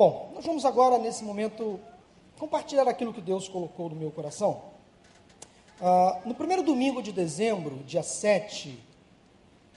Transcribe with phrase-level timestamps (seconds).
[0.00, 1.78] Bom, nós vamos agora, nesse momento,
[2.38, 4.62] compartilhar aquilo que Deus colocou no meu coração.
[5.78, 8.82] Ah, no primeiro domingo de dezembro, dia 7,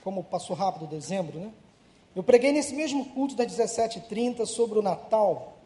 [0.01, 1.51] como passou rápido dezembro, né?
[2.15, 5.57] Eu preguei nesse mesmo culto das 17h30 sobre o Natal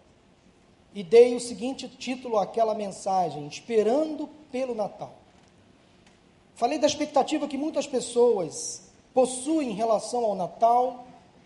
[0.91, 5.13] e dei o seguinte título àquela mensagem: Esperando pelo Natal.
[6.55, 11.05] Falei da expectativa que muitas pessoas possuem em relação ao Natal,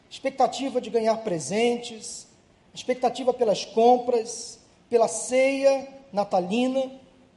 [0.10, 2.31] expectativa de ganhar presentes,
[2.74, 4.60] expectativa pelas compras,
[4.90, 6.92] pela ceia natalina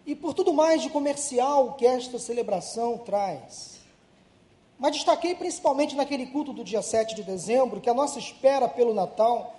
[0.06, 3.78] e por tudo mais de comercial que esta celebração traz.
[4.78, 8.92] Mas destaquei principalmente naquele culto do dia 7 de dezembro que a nossa espera pelo
[8.92, 9.56] Natal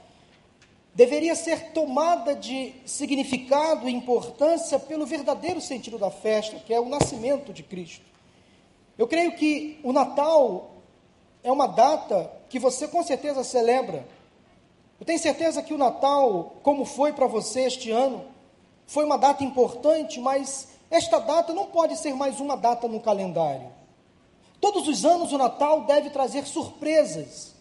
[0.94, 6.88] deveria ser tomada de significado e importância pelo verdadeiro sentido da festa, que é o
[6.88, 8.06] nascimento de Cristo.
[8.98, 10.72] Eu creio que o Natal
[11.44, 14.08] é uma data que você com certeza celebra.
[15.00, 18.26] Eu tenho certeza que o Natal, como foi para você este ano,
[18.88, 23.70] foi uma data importante, mas esta data não pode ser mais uma data no calendário.
[24.62, 27.54] Todos os anos o Natal deve trazer surpresas.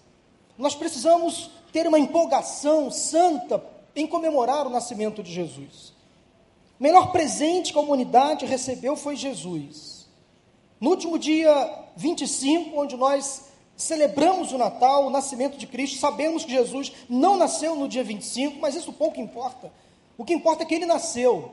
[0.57, 3.63] Nós precisamos ter uma empolgação santa
[3.97, 5.93] em comemorar o nascimento de Jesus.
[6.79, 10.07] O melhor presente que a humanidade recebeu foi Jesus.
[10.81, 16.53] No último dia 25, onde nós celebramos o Natal, o nascimento de Cristo, sabemos que
[16.53, 19.73] Jesus não nasceu no dia 25, mas isso pouco importa.
[20.17, 21.53] O que importa é que ele nasceu.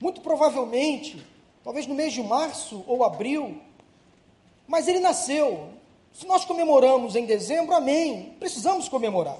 [0.00, 1.24] Muito provavelmente,
[1.62, 3.60] talvez no mês de março ou abril,
[4.66, 5.70] mas ele nasceu.
[6.12, 8.34] Se nós comemoramos em dezembro, amém.
[8.38, 9.38] Precisamos comemorar.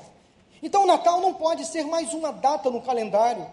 [0.62, 3.46] Então o Natal não pode ser mais uma data no calendário.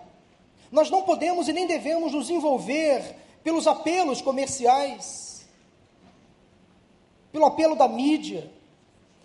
[0.72, 5.45] Nós não podemos e nem devemos nos envolver pelos apelos comerciais,
[7.31, 8.50] pelo apelo da mídia.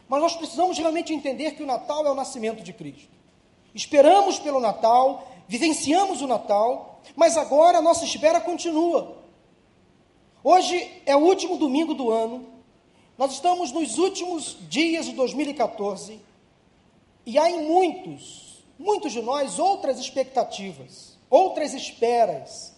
[0.08, 3.10] Mas nós precisamos realmente entender que o Natal é o nascimento de Cristo.
[3.74, 9.16] Esperamos pelo Natal, vivenciamos o Natal, mas agora a nossa espera continua.
[10.42, 12.56] Hoje é o último domingo do ano,
[13.18, 16.20] nós estamos nos últimos dias de 2014
[17.24, 22.74] e há em muitos, muitos de nós, outras expectativas, outras esperas,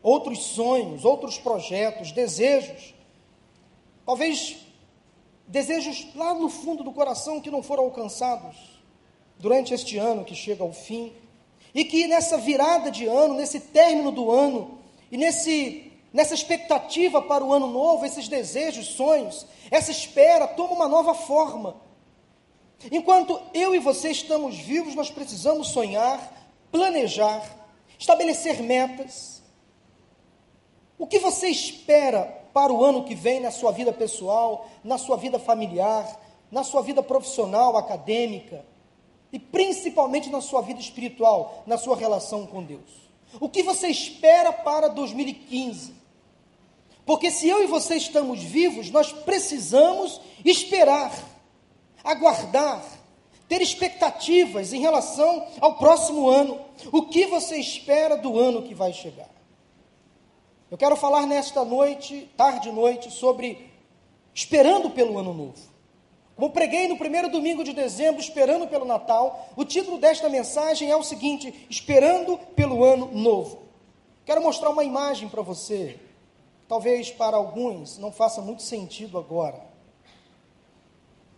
[0.00, 2.94] outros sonhos, outros projetos, desejos.
[4.06, 4.56] Talvez
[5.46, 8.56] desejos lá no fundo do coração que não foram alcançados
[9.38, 11.12] durante este ano que chega ao fim.
[11.74, 14.78] E que nessa virada de ano, nesse término do ano,
[15.10, 20.88] e nesse, nessa expectativa para o ano novo, esses desejos, sonhos, essa espera toma uma
[20.88, 21.76] nova forma.
[22.90, 27.42] Enquanto eu e você estamos vivos, nós precisamos sonhar, planejar,
[27.98, 29.42] estabelecer metas.
[30.98, 35.16] O que você espera para o ano que vem na sua vida pessoal, na sua
[35.16, 36.20] vida familiar,
[36.50, 38.64] na sua vida profissional, acadêmica?
[39.32, 43.02] e principalmente na sua vida espiritual, na sua relação com Deus.
[43.40, 45.94] O que você espera para 2015?
[47.06, 51.12] Porque se eu e você estamos vivos, nós precisamos esperar,
[52.04, 52.84] aguardar,
[53.48, 56.60] ter expectativas em relação ao próximo ano.
[56.92, 59.30] O que você espera do ano que vai chegar?
[60.72, 63.70] Eu quero falar nesta noite, tarde e noite, sobre
[64.32, 65.68] esperando pelo ano novo.
[66.34, 70.96] Como preguei no primeiro domingo de dezembro, esperando pelo Natal, o título desta mensagem é
[70.96, 73.64] o seguinte: Esperando pelo Ano Novo.
[74.24, 76.00] Quero mostrar uma imagem para você.
[76.66, 79.60] Talvez para alguns não faça muito sentido agora,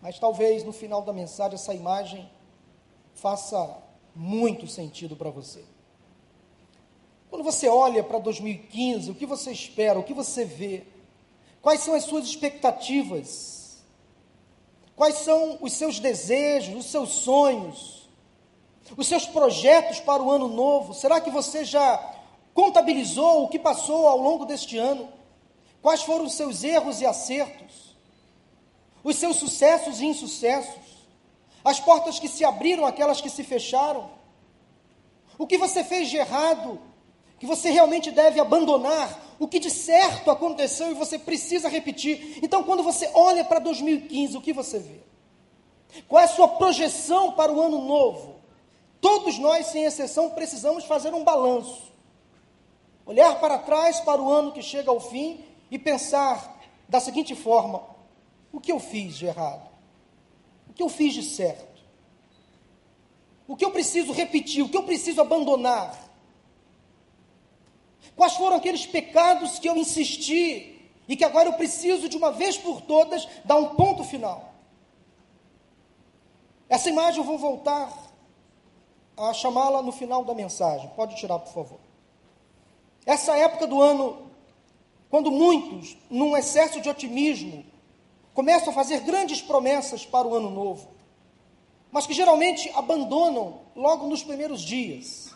[0.00, 2.30] mas talvez no final da mensagem essa imagem
[3.16, 3.82] faça
[4.14, 5.73] muito sentido para você.
[7.34, 10.84] Quando você olha para 2015, o que você espera, o que você vê?
[11.60, 13.82] Quais são as suas expectativas?
[14.94, 18.08] Quais são os seus desejos, os seus sonhos,
[18.96, 20.94] os seus projetos para o ano novo?
[20.94, 21.98] Será que você já
[22.54, 25.08] contabilizou o que passou ao longo deste ano?
[25.82, 27.96] Quais foram os seus erros e acertos?
[29.02, 30.84] Os seus sucessos e insucessos?
[31.64, 34.08] As portas que se abriram, aquelas que se fecharam?
[35.36, 36.93] O que você fez de errado?
[37.44, 42.38] Que você realmente deve abandonar o que de certo aconteceu e você precisa repetir.
[42.42, 45.00] Então, quando você olha para 2015, o que você vê?
[46.08, 48.36] Qual é a sua projeção para o ano novo?
[48.98, 51.92] Todos nós, sem exceção, precisamos fazer um balanço.
[53.04, 56.58] Olhar para trás para o ano que chega ao fim e pensar
[56.88, 57.82] da seguinte forma:
[58.50, 59.68] o que eu fiz de errado?
[60.70, 61.82] O que eu fiz de certo?
[63.46, 64.62] O que eu preciso repetir?
[64.62, 66.13] O que eu preciso abandonar?
[68.16, 72.56] Quais foram aqueles pecados que eu insisti e que agora eu preciso de uma vez
[72.56, 74.54] por todas dar um ponto final?
[76.68, 77.92] Essa imagem eu vou voltar
[79.16, 80.88] a chamá-la no final da mensagem.
[80.96, 81.78] Pode tirar, por favor.
[83.06, 84.30] Essa época do ano,
[85.10, 87.64] quando muitos, num excesso de otimismo,
[88.32, 90.88] começam a fazer grandes promessas para o ano novo,
[91.92, 95.32] mas que geralmente abandonam logo nos primeiros dias,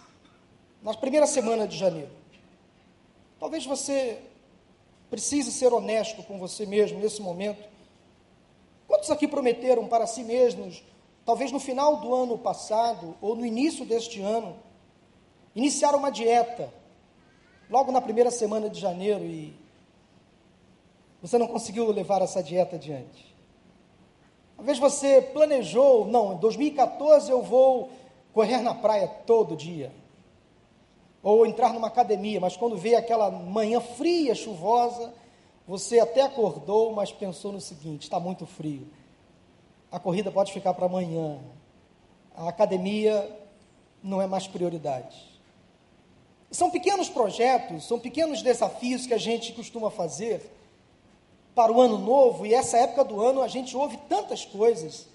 [0.83, 2.18] na primeira semana de janeiro.
[3.39, 4.21] Talvez você
[5.11, 7.69] precise ser honesto com você mesmo nesse momento.
[8.87, 10.83] Quantos aqui prometeram para si mesmos,
[11.25, 14.57] talvez no final do ano passado ou no início deste ano,
[15.55, 16.73] iniciar uma dieta
[17.71, 19.55] logo na primeira semana de janeiro e
[21.21, 23.35] você não conseguiu levar essa dieta adiante?
[24.57, 27.91] Talvez você planejou, não, em 2014 eu vou
[28.33, 29.93] correr na praia todo dia.
[31.23, 35.13] Ou entrar numa academia, mas quando veio aquela manhã fria, chuvosa,
[35.67, 38.89] você até acordou, mas pensou no seguinte: está muito frio.
[39.91, 41.39] A corrida pode ficar para amanhã.
[42.35, 43.29] A academia
[44.03, 45.29] não é mais prioridade.
[46.51, 50.51] São pequenos projetos, são pequenos desafios que a gente costuma fazer
[51.55, 55.09] para o ano novo, e essa época do ano a gente ouve tantas coisas,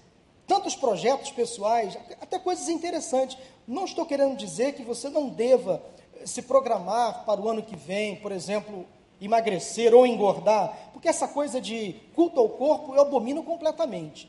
[0.46, 3.36] tantos projetos pessoais, até coisas interessantes.
[3.66, 5.82] Não estou querendo dizer que você não deva
[6.24, 8.86] se programar para o ano que vem, por exemplo,
[9.20, 14.28] emagrecer ou engordar, porque essa coisa de culto ao corpo eu abomino completamente.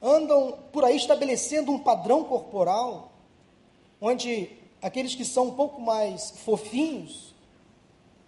[0.00, 3.12] Andam por aí estabelecendo um padrão corporal,
[4.00, 4.50] onde
[4.82, 7.34] aqueles que são um pouco mais fofinhos,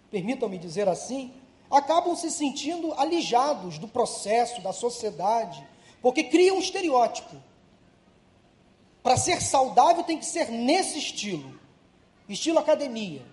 [0.09, 1.31] permitam-me dizer assim,
[1.69, 5.65] acabam se sentindo alijados do processo, da sociedade,
[6.01, 7.35] porque criam um estereótipo.
[9.07, 11.57] Para ser saudável tem que ser nesse estilo,
[12.27, 13.25] estilo academia.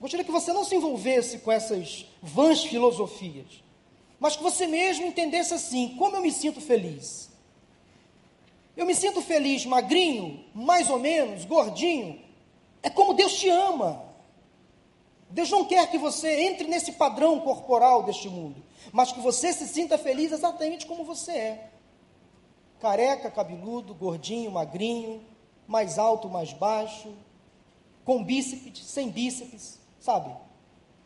[0.00, 3.62] Gostaria que você não se envolvesse com essas vãs filosofias,
[4.18, 7.28] mas que você mesmo entendesse assim: como eu me sinto feliz?
[8.74, 12.18] Eu me sinto feliz magrinho, mais ou menos, gordinho.
[12.82, 14.02] É como Deus te ama.
[15.28, 19.68] Deus não quer que você entre nesse padrão corporal deste mundo, mas que você se
[19.68, 21.71] sinta feliz exatamente como você é.
[22.82, 25.22] Careca, cabeludo, gordinho, magrinho,
[25.68, 27.14] mais alto, mais baixo,
[28.04, 30.34] com bíceps, sem bíceps, sabe?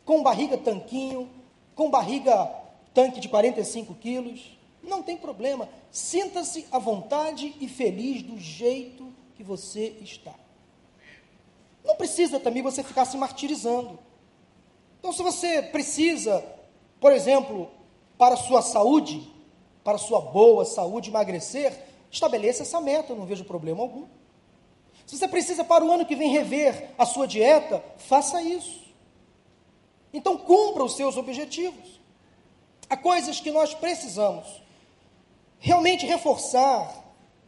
[0.03, 1.29] Com barriga tanquinho,
[1.75, 2.51] com barriga
[2.95, 5.69] tanque de 45 quilos, não tem problema.
[5.91, 10.33] Sinta-se à vontade e feliz do jeito que você está.
[11.85, 13.99] Não precisa também você ficar se martirizando.
[14.97, 16.43] Então, se você precisa,
[16.99, 17.69] por exemplo,
[18.17, 19.36] para a sua saúde,
[19.87, 21.73] para sua boa saúde, emagrecer,
[22.11, 24.05] estabeleça essa meta, não vejo problema algum.
[25.05, 28.81] Se você precisa para o ano que vem rever a sua dieta, faça isso.
[30.11, 32.01] Então, cumpra os seus objetivos.
[32.89, 34.61] Há coisas que nós precisamos
[35.57, 36.93] realmente reforçar,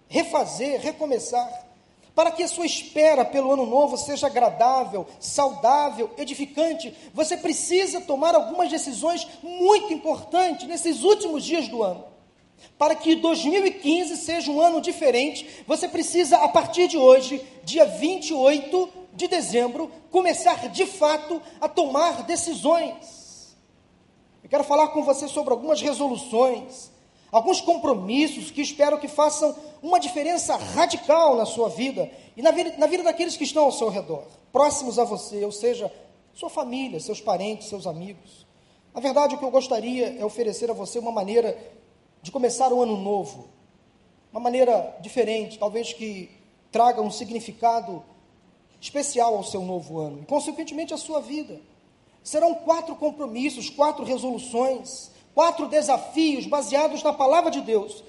[0.07, 1.67] refazer, recomeçar
[2.15, 8.33] para que a sua espera pelo ano novo seja agradável, saudável, edificante, você precisa tomar
[8.33, 12.08] algumas decisões muito importantes nesses últimos dias do ano.
[12.77, 18.89] Para que 2015 seja um ano diferente, você precisa, a partir de hoje, dia 28
[19.13, 23.57] de dezembro, começar de fato a tomar decisões.
[24.43, 26.91] Eu quero falar com você sobre algumas resoluções,
[27.31, 32.75] alguns compromissos que espero que façam uma diferença radical na sua vida e na vida,
[32.77, 35.91] na vida daqueles que estão ao seu redor, próximos a você, ou seja,
[36.33, 38.47] sua família, seus parentes, seus amigos.
[38.93, 41.57] Na verdade, o que eu gostaria é oferecer a você uma maneira
[42.21, 43.47] de começar o ano novo,
[44.31, 46.29] uma maneira diferente, talvez que
[46.71, 48.03] traga um significado
[48.79, 51.59] especial ao seu novo ano e, consequentemente, à sua vida.
[52.23, 58.03] Serão quatro compromissos, quatro resoluções quatro desafios baseados na palavra de Deus,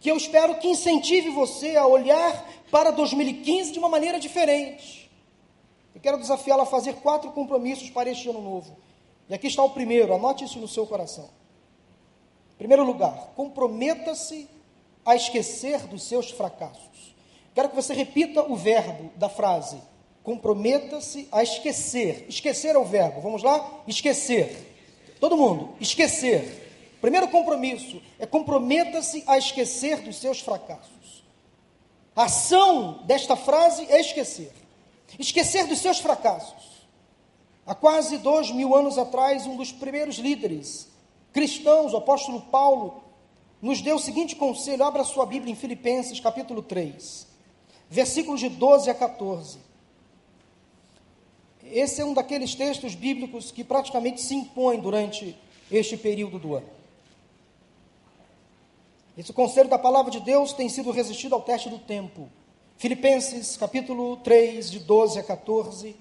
[0.00, 5.10] que eu espero que incentive você a olhar para 2015 de uma maneira diferente.
[5.94, 8.78] Eu quero desafiá-la a fazer quatro compromissos para este ano novo.
[9.28, 11.28] E aqui está o primeiro, anote isso no seu coração.
[12.60, 14.46] Primeiro lugar, comprometa-se
[15.02, 17.14] a esquecer dos seus fracassos.
[17.54, 19.80] Quero que você repita o verbo da frase.
[20.22, 22.26] Comprometa-se a esquecer.
[22.28, 23.22] Esquecer é o verbo.
[23.22, 23.82] Vamos lá?
[23.86, 24.76] Esquecer.
[25.18, 26.98] Todo mundo, esquecer.
[27.00, 31.24] Primeiro compromisso é comprometa-se a esquecer dos seus fracassos.
[32.14, 34.52] A ação desta frase é esquecer.
[35.18, 36.86] Esquecer dos seus fracassos.
[37.64, 40.89] Há quase dois mil anos atrás, um dos primeiros líderes
[41.32, 43.02] cristãos, o apóstolo Paulo,
[43.60, 47.26] nos deu o seguinte conselho: abra sua Bíblia em Filipenses, capítulo 3,
[47.88, 49.58] versículos de 12 a 14.
[51.64, 55.36] Esse é um daqueles textos bíblicos que praticamente se impõe durante
[55.70, 56.68] este período do ano.
[59.16, 62.28] Esse conselho da palavra de Deus tem sido resistido ao teste do tempo.
[62.78, 65.94] Filipenses, capítulo 3, de 12 a 14.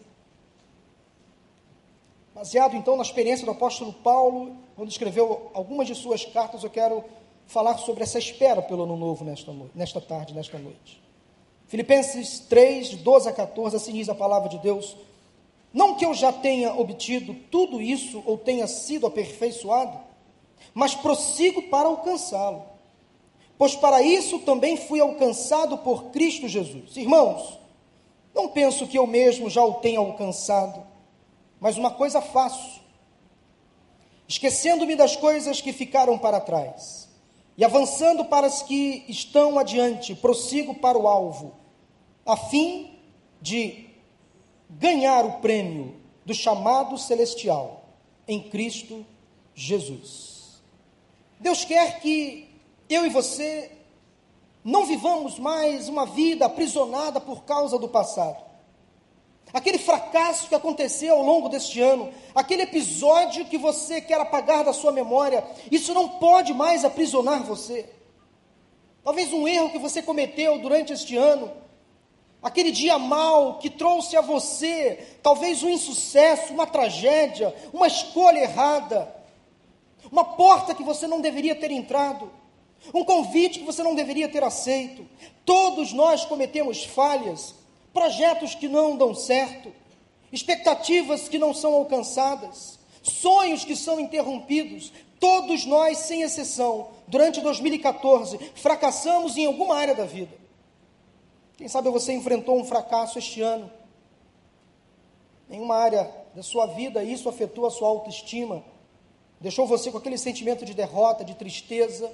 [2.39, 7.03] Baseado então na experiência do apóstolo Paulo, quando escreveu algumas de suas cartas, eu quero
[7.46, 11.03] falar sobre essa espera pelo ano novo nesta, nesta tarde, nesta noite.
[11.67, 14.96] Filipenses 3, de 12 a 14, assim diz a palavra de Deus:
[15.74, 20.00] Não que eu já tenha obtido tudo isso ou tenha sido aperfeiçoado,
[20.74, 22.63] mas prossigo para alcançá-lo.
[23.58, 26.96] Pois para isso também fui alcançado por Cristo Jesus.
[26.96, 27.60] Irmãos,
[28.34, 30.88] não penso que eu mesmo já o tenha alcançado
[31.60, 32.82] mas uma coisa faço,
[34.28, 37.10] esquecendo-me das coisas que ficaram para trás
[37.58, 41.54] e avançando para as que estão adiante, prossigo para o alvo,
[42.25, 42.98] a fim
[43.42, 43.89] de
[44.70, 47.84] ganhar o prêmio do chamado celestial
[48.28, 49.06] em Cristo
[49.54, 50.62] Jesus.
[51.39, 52.50] Deus quer que
[52.88, 53.72] eu e você
[54.63, 58.49] não vivamos mais uma vida aprisionada por causa do passado
[59.53, 64.74] aquele fracasso que aconteceu ao longo deste ano, aquele episódio que você quer apagar da
[64.74, 67.89] sua memória, isso não pode mais aprisionar você.
[69.03, 71.51] Talvez um erro que você cometeu durante este ano,
[72.41, 79.13] aquele dia mal que trouxe a você, talvez um insucesso, uma tragédia, uma escolha errada,
[80.12, 82.32] uma porta que você não deveria ter entrado,
[82.94, 85.06] um convite que você não deveria ter aceito.
[85.46, 87.53] Todos nós cometemos falhas,
[87.93, 89.72] projetos que não dão certo,
[90.31, 94.91] expectativas que não são alcançadas, sonhos que são interrompidos.
[95.19, 100.38] Todos nós, sem exceção, durante 2014, fracassamos em alguma área da vida.
[101.58, 103.69] Quem sabe você enfrentou um fracasso este ano,
[105.50, 108.63] em uma área da sua vida, isso afetou a sua autoestima,
[109.41, 112.10] deixou você com aquele sentimento de derrota, de tristeza,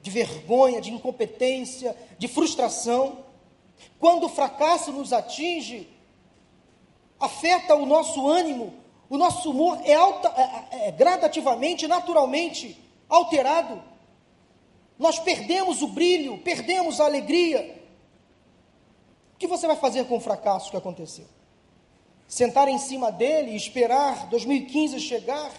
[0.00, 3.18] de vergonha, de incompetência, de frustração.
[3.98, 5.88] Quando o fracasso nos atinge,
[7.18, 8.74] afeta o nosso ânimo,
[9.08, 13.82] o nosso humor é, alta, é, é, é gradativamente, naturalmente alterado.
[14.98, 17.82] Nós perdemos o brilho, perdemos a alegria.
[19.34, 21.26] O que você vai fazer com o fracasso que aconteceu?
[22.26, 25.52] Sentar em cima dele e esperar 2015 chegar?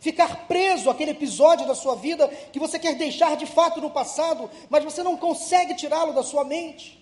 [0.00, 4.48] Ficar preso àquele episódio da sua vida que você quer deixar de fato no passado,
[4.70, 6.95] mas você não consegue tirá-lo da sua mente?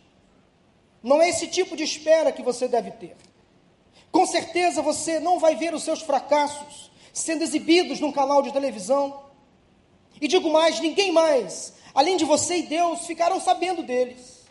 [1.05, 3.15] Não é esse tipo de espera que você deve ter.
[4.11, 9.23] Com certeza você não vai ver os seus fracassos sendo exibidos num canal de televisão.
[10.19, 14.45] E digo mais: ninguém mais, além de você e Deus, ficarão sabendo deles.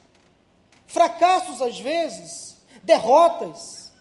[0.86, 3.92] Fracassos, às vezes, derrotas,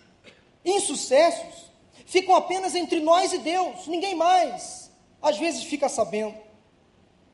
[0.62, 1.73] insucessos,
[2.04, 4.90] ficam apenas entre nós e Deus, ninguém mais,
[5.23, 6.37] às vezes, fica sabendo.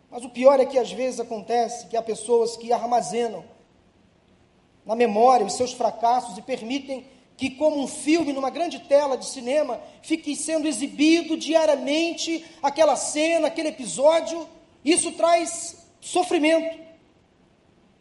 [0.08, 3.57] Mas o pior é que às vezes acontece que há pessoas que armazenam
[4.88, 7.04] na memória os seus fracassos e permitem
[7.36, 13.48] que, como um filme numa grande tela de cinema, fique sendo exibido diariamente aquela cena,
[13.48, 14.48] aquele episódio.
[14.82, 16.78] Isso traz sofrimento.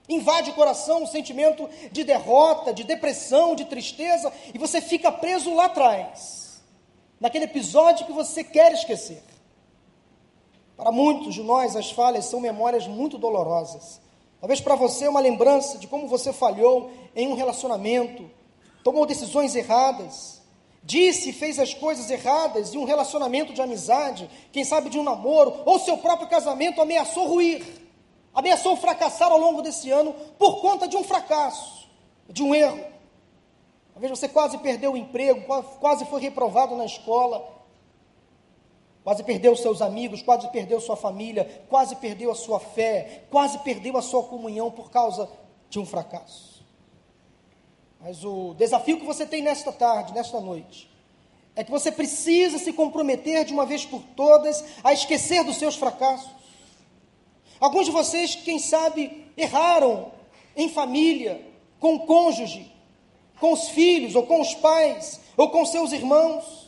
[0.07, 5.53] Invade o coração um sentimento de derrota, de depressão, de tristeza, e você fica preso
[5.53, 6.63] lá atrás,
[7.19, 9.21] naquele episódio que você quer esquecer.
[10.77, 14.06] Para muitos de nós, as falhas são memórias muito dolorosas.
[14.39, 18.29] Talvez para você é uma lembrança de como você falhou em um relacionamento,
[18.83, 20.41] tomou decisões erradas,
[20.83, 25.03] disse e fez as coisas erradas em um relacionamento de amizade, quem sabe de um
[25.03, 27.65] namoro, ou seu próprio casamento ameaçou ruir,
[28.33, 31.89] ameaçou fracassar ao longo desse ano por conta de um fracasso,
[32.29, 32.79] de um erro.
[33.93, 35.41] Talvez você quase perdeu o emprego,
[35.79, 37.56] quase foi reprovado na escola,
[39.07, 43.95] quase perdeu seus amigos, quase perdeu sua família, quase perdeu a sua fé, quase perdeu
[43.95, 45.29] a sua comunhão por causa
[45.69, 46.61] de um fracasso.
[48.01, 50.91] Mas o desafio que você tem nesta tarde, nesta noite,
[51.55, 55.77] é que você precisa se comprometer de uma vez por todas a esquecer dos seus
[55.77, 56.29] fracassos.
[57.61, 60.11] Alguns de vocês, quem sabe, erraram
[60.53, 61.49] em família,
[61.79, 62.69] com o cônjuge,
[63.39, 66.66] com os filhos, ou com os pais, ou com seus irmãos.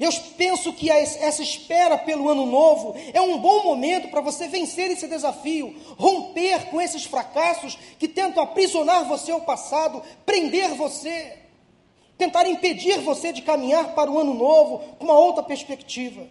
[0.00, 4.90] Eu penso que essa espera pelo ano novo é um bom momento para você vencer
[4.90, 11.38] esse desafio, romper com esses fracassos que tentam aprisionar você ao passado, prender você,
[12.18, 16.26] tentar impedir você de caminhar para o ano novo com uma outra perspectiva.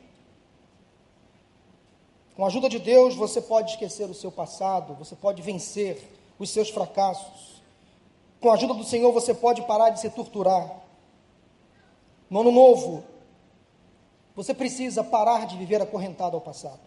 [2.35, 6.49] Com a ajuda de Deus, você pode esquecer o seu passado, você pode vencer os
[6.49, 7.63] seus fracassos.
[8.41, 10.69] Com a ajuda do Senhor, você pode parar de se torturar.
[12.29, 13.14] No ano novo,
[14.35, 16.81] você precisa parar de viver acorrentado ao passado.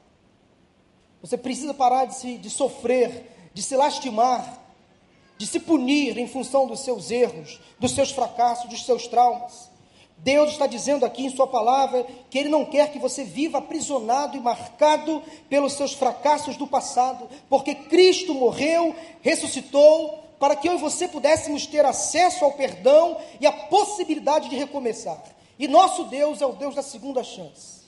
[1.22, 4.62] Você precisa parar de, se, de sofrer, de se lastimar,
[5.36, 9.70] de se punir em função dos seus erros, dos seus fracassos, dos seus traumas.
[10.18, 14.36] Deus está dizendo aqui em Sua palavra que Ele não quer que você viva aprisionado
[14.36, 20.78] e marcado pelos seus fracassos do passado, porque Cristo morreu, ressuscitou, para que eu e
[20.78, 25.20] você pudéssemos ter acesso ao perdão e a possibilidade de recomeçar.
[25.58, 27.82] E nosso Deus é o Deus da segunda chance,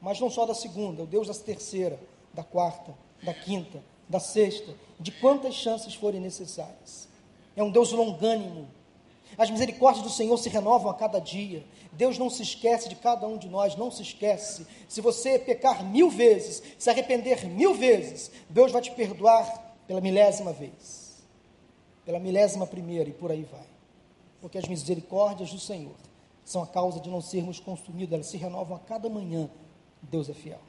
[0.00, 2.00] mas não só da segunda, é o Deus da terceira,
[2.34, 7.08] da quarta, da quinta, da sexta, de quantas chances forem necessárias.
[7.54, 8.68] É um Deus longânimo,
[9.38, 11.64] as misericórdias do Senhor se renovam a cada dia.
[11.92, 14.66] Deus não se esquece de cada um de nós, não se esquece.
[14.88, 20.52] Se você pecar mil vezes, se arrepender mil vezes, Deus vai te perdoar pela milésima
[20.52, 21.22] vez,
[22.04, 23.66] pela milésima primeira e por aí vai.
[24.40, 25.94] Porque as misericórdias do Senhor
[26.46, 29.50] são a causa de não sermos consumidos, elas se renovam a cada manhã.
[30.00, 30.60] Deus é fiel.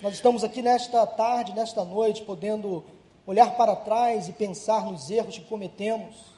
[0.00, 2.82] Nós estamos aqui nesta tarde, nesta noite, podendo
[3.26, 6.32] olhar para trás e pensar nos erros que cometemos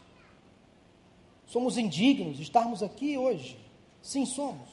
[1.47, 3.59] Somos indignos de estarmos aqui hoje.
[4.03, 4.69] Sim, somos.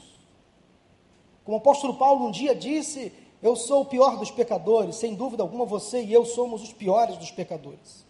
[1.44, 5.42] Como o apóstolo Paulo um dia disse, eu sou o pior dos pecadores, sem dúvida
[5.42, 8.04] alguma você e eu somos os piores dos pecadores.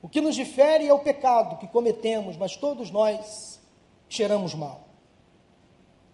[0.00, 3.57] O que nos difere é o pecado que cometemos, mas todos nós
[4.08, 4.88] cheiramos mal.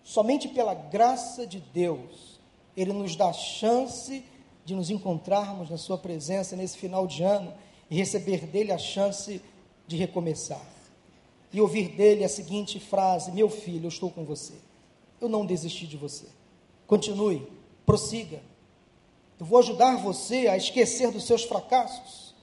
[0.02, 2.40] Somente pela graça de Deus,
[2.76, 4.24] Ele nos dá a chance
[4.64, 7.52] de nos encontrarmos na Sua presença nesse final de ano
[7.90, 9.40] e receber dele a chance
[9.86, 10.74] de recomeçar
[11.54, 14.54] e ouvir dele a seguinte frase: Meu filho, eu estou com você.
[15.20, 16.26] Eu não desisti de você.
[16.84, 17.46] Continue,
[17.86, 18.42] prossiga.
[19.38, 22.34] Eu vou ajudar você a esquecer dos seus fracassos.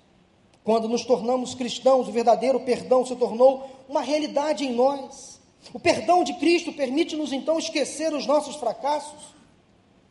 [0.63, 5.30] Quando nos tornamos cristãos, o verdadeiro perdão se tornou uma realidade em nós.
[5.73, 9.41] O perdão de Cristo permite-nos então esquecer os nossos fracassos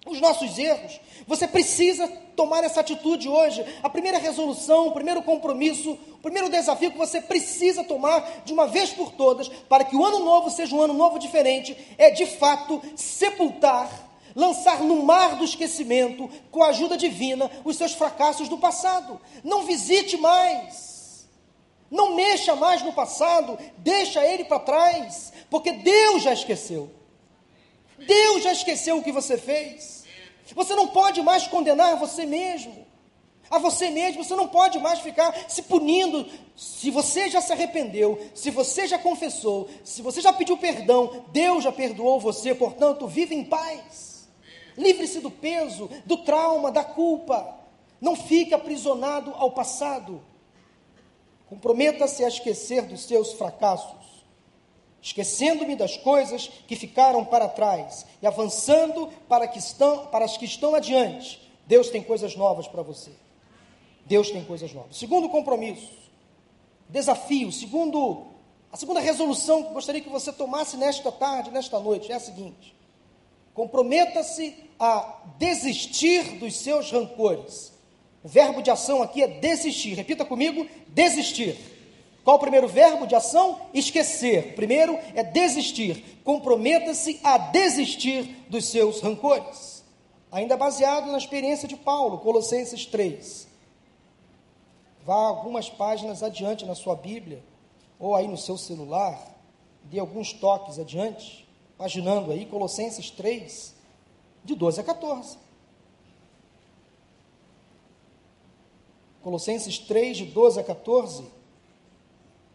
[0.07, 1.01] os nossos erros.
[1.27, 3.65] Você precisa tomar essa atitude hoje.
[3.83, 8.67] A primeira resolução, o primeiro compromisso, o primeiro desafio que você precisa tomar de uma
[8.67, 12.27] vez por todas, para que o ano novo seja um ano novo diferente, é de
[12.27, 13.91] fato sepultar,
[14.35, 19.21] lançar no mar do esquecimento, com a ajuda divina, os seus fracassos do passado.
[19.45, 20.90] Não visite mais.
[21.91, 26.91] Não mexa mais no passado, deixa ele para trás, porque Deus já esqueceu.
[27.99, 30.05] Deus já esqueceu o que você fez.
[30.55, 32.87] Você não pode mais condenar você mesmo.
[33.51, 36.25] A você mesmo, você não pode mais ficar se punindo.
[36.57, 41.65] Se você já se arrependeu, se você já confessou, se você já pediu perdão, Deus
[41.65, 44.29] já perdoou você, portanto, vive em paz.
[44.77, 47.59] Livre-se do peso, do trauma, da culpa.
[48.01, 50.23] Não fique aprisionado ao passado.
[51.51, 54.01] Comprometa-se a esquecer dos seus fracassos
[55.03, 60.45] esquecendo-me das coisas que ficaram para trás e avançando para, que estão, para as que
[60.45, 61.41] estão adiante.
[61.67, 63.11] Deus tem coisas novas para você.
[64.05, 64.97] Deus tem coisas novas.
[64.97, 65.93] Segundo compromisso,
[66.89, 68.27] desafio, segundo
[68.73, 72.75] a segunda resolução que gostaria que você tomasse nesta tarde, nesta noite, é a seguinte:
[73.55, 77.73] comprometa-se a desistir dos seus rancores.
[78.23, 79.95] O verbo de ação aqui é desistir.
[79.95, 81.57] Repita comigo: desistir.
[82.23, 83.61] Qual o primeiro verbo de ação?
[83.73, 84.53] Esquecer.
[84.53, 86.21] O primeiro é desistir.
[86.23, 89.83] Comprometa-se a desistir dos seus rancores.
[90.31, 93.49] Ainda baseado na experiência de Paulo, Colossenses 3.
[95.05, 97.43] Vá algumas páginas adiante na sua Bíblia,
[97.99, 99.19] ou aí no seu celular,
[99.85, 103.75] dê alguns toques adiante, paginando aí, Colossenses 3,
[104.45, 105.39] de 12 a 14.
[109.23, 111.41] Colossenses 3, de 12 a 14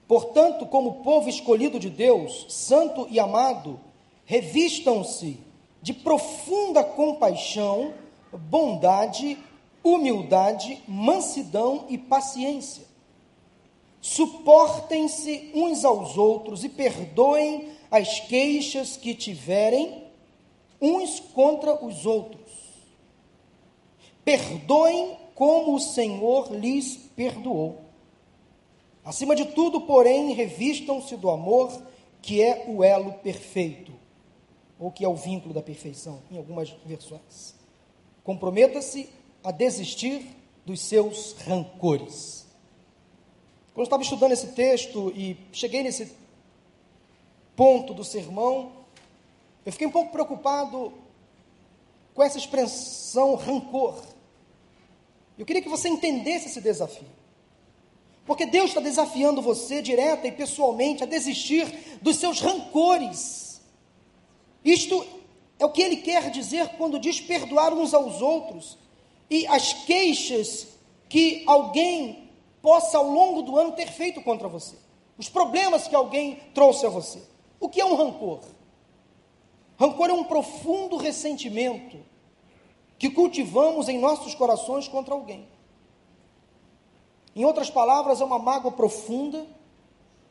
[0.08, 3.80] Portanto, como povo escolhido de Deus, santo e amado,
[4.25, 5.39] revistam-se
[5.82, 7.93] de profunda compaixão,
[8.32, 9.38] bondade,
[9.84, 12.86] humildade, mansidão e paciência.
[13.99, 20.04] Suportem-se uns aos outros e perdoem as queixas que tiverem
[20.80, 22.51] uns contra os outros.
[24.23, 27.81] Perdoem como o Senhor lhes perdoou.
[29.03, 31.79] Acima de tudo, porém, revistam-se do amor,
[32.21, 33.91] que é o elo perfeito,
[34.79, 37.53] ou que é o vínculo da perfeição, em algumas versões.
[38.23, 39.09] Comprometa-se
[39.43, 40.25] a desistir
[40.65, 42.47] dos seus rancores.
[43.73, 46.11] Quando eu estava estudando esse texto e cheguei nesse
[47.55, 48.71] ponto do sermão,
[49.65, 50.93] eu fiquei um pouco preocupado
[52.13, 54.14] com essa expressão rancor.
[55.37, 57.07] Eu queria que você entendesse esse desafio.
[58.25, 63.61] Porque Deus está desafiando você direta e pessoalmente a desistir dos seus rancores.
[64.63, 65.05] Isto
[65.59, 68.77] é o que ele quer dizer quando diz perdoar uns aos outros.
[69.27, 70.67] e as queixas
[71.09, 72.29] que alguém
[72.61, 74.75] possa ao longo do ano ter feito contra você.
[75.17, 77.21] Os problemas que alguém trouxe a você.
[77.59, 78.41] O que é um rancor?
[79.79, 81.97] Rancor é um profundo ressentimento
[82.97, 85.47] que cultivamos em nossos corações contra alguém.
[87.36, 89.45] Em outras palavras, é uma mágoa profunda,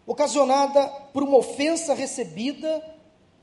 [0.07, 2.83] ocasionada por uma ofensa recebida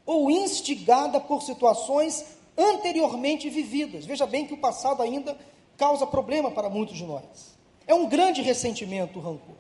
[0.06, 2.26] ou instigada por situações
[2.58, 4.06] anteriormente vividas.
[4.06, 5.38] Veja bem que o passado ainda
[5.78, 7.58] causa problema para muitos de nós.
[7.88, 9.56] É um grande ressentimento o rancor.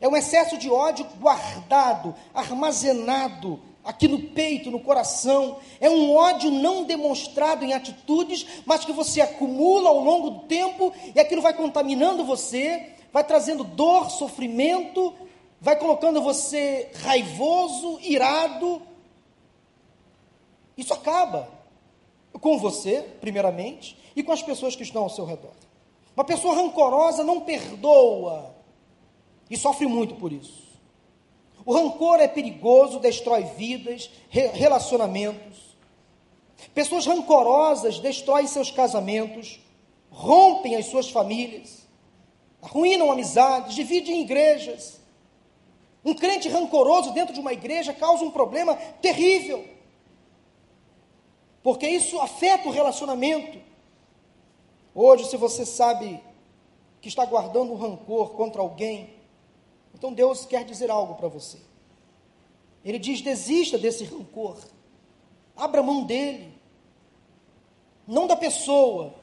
[0.00, 5.58] É um excesso de ódio guardado, armazenado aqui no peito, no coração.
[5.80, 10.92] É um ódio não demonstrado em atitudes, mas que você acumula ao longo do tempo
[11.14, 15.14] e aquilo vai contaminando você, vai trazendo dor, sofrimento,
[15.60, 18.82] vai colocando você raivoso, irado.
[20.76, 21.48] Isso acaba
[22.40, 25.52] com você, primeiramente, e com as pessoas que estão ao seu redor.
[26.16, 28.54] Uma pessoa rancorosa não perdoa
[29.48, 30.69] e sofre muito por isso.
[31.64, 35.76] O rancor é perigoso, destrói vidas, relacionamentos.
[36.74, 39.60] Pessoas rancorosas destroem seus casamentos,
[40.10, 41.86] rompem as suas famílias,
[42.60, 45.00] arruinam amizades, dividem igrejas.
[46.04, 49.64] Um crente rancoroso dentro de uma igreja causa um problema terrível,
[51.62, 53.58] porque isso afeta o relacionamento.
[54.94, 56.22] Hoje, se você sabe
[57.00, 59.19] que está guardando um rancor contra alguém,
[59.94, 61.58] então Deus quer dizer algo para você.
[62.84, 64.56] Ele diz: desista desse rancor,
[65.56, 66.52] abra mão dele,
[68.06, 69.14] não da pessoa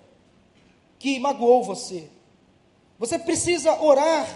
[0.99, 2.09] que magoou você.
[2.99, 4.27] Você precisa orar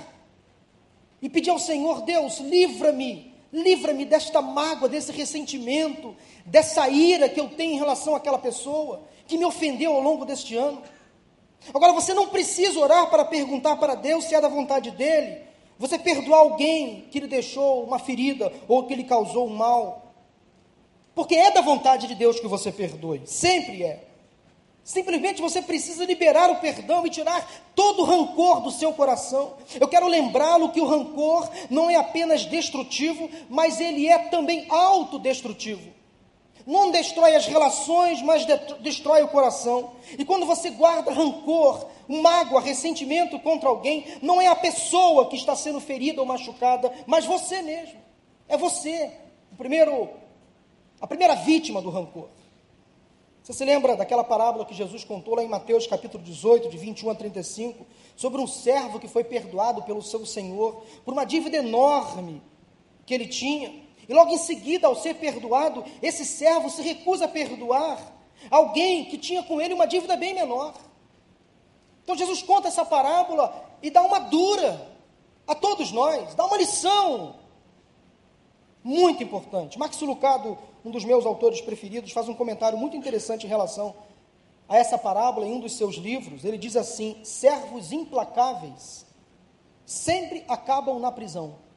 [1.22, 6.16] e pedir ao Senhor: Deus, livra-me, livra-me desta mágoa, desse ressentimento,
[6.46, 10.56] dessa ira que eu tenho em relação àquela pessoa que me ofendeu ao longo deste
[10.56, 10.82] ano.
[11.74, 15.44] Agora, você não precisa orar para perguntar para Deus se é da vontade dele,
[15.82, 20.14] você perdoar alguém que lhe deixou uma ferida ou que lhe causou um mal.
[21.16, 24.08] Porque é da vontade de Deus que você perdoe, sempre é.
[24.84, 29.56] Simplesmente você precisa liberar o perdão e tirar todo o rancor do seu coração.
[29.80, 36.01] Eu quero lembrá-lo que o rancor não é apenas destrutivo, mas ele é também autodestrutivo.
[36.66, 38.46] Não destrói as relações, mas
[38.80, 39.92] destrói o coração.
[40.18, 45.56] E quando você guarda rancor, mágoa, ressentimento contra alguém, não é a pessoa que está
[45.56, 48.00] sendo ferida ou machucada, mas você mesmo.
[48.48, 49.12] É você,
[49.52, 50.10] o primeiro,
[51.00, 52.28] a primeira vítima do rancor.
[53.44, 57.10] Você se lembra daquela parábola que Jesus contou lá em Mateus capítulo 18, de 21
[57.10, 62.42] a 35, sobre um servo que foi perdoado pelo seu senhor por uma dívida enorme
[63.06, 63.74] que ele tinha.
[64.12, 67.98] E logo em seguida, ao ser perdoado, esse servo se recusa a perdoar
[68.50, 70.74] alguém que tinha com ele uma dívida bem menor.
[72.04, 74.86] Então Jesus conta essa parábola e dá uma dura
[75.48, 77.38] a todos nós, dá uma lição
[78.84, 79.80] muito importante.
[79.80, 83.96] Max Lucado, um dos meus autores preferidos, faz um comentário muito interessante em relação
[84.68, 86.44] a essa parábola em um dos seus livros.
[86.44, 89.06] Ele diz assim: servos implacáveis
[89.86, 91.71] sempre acabam na prisão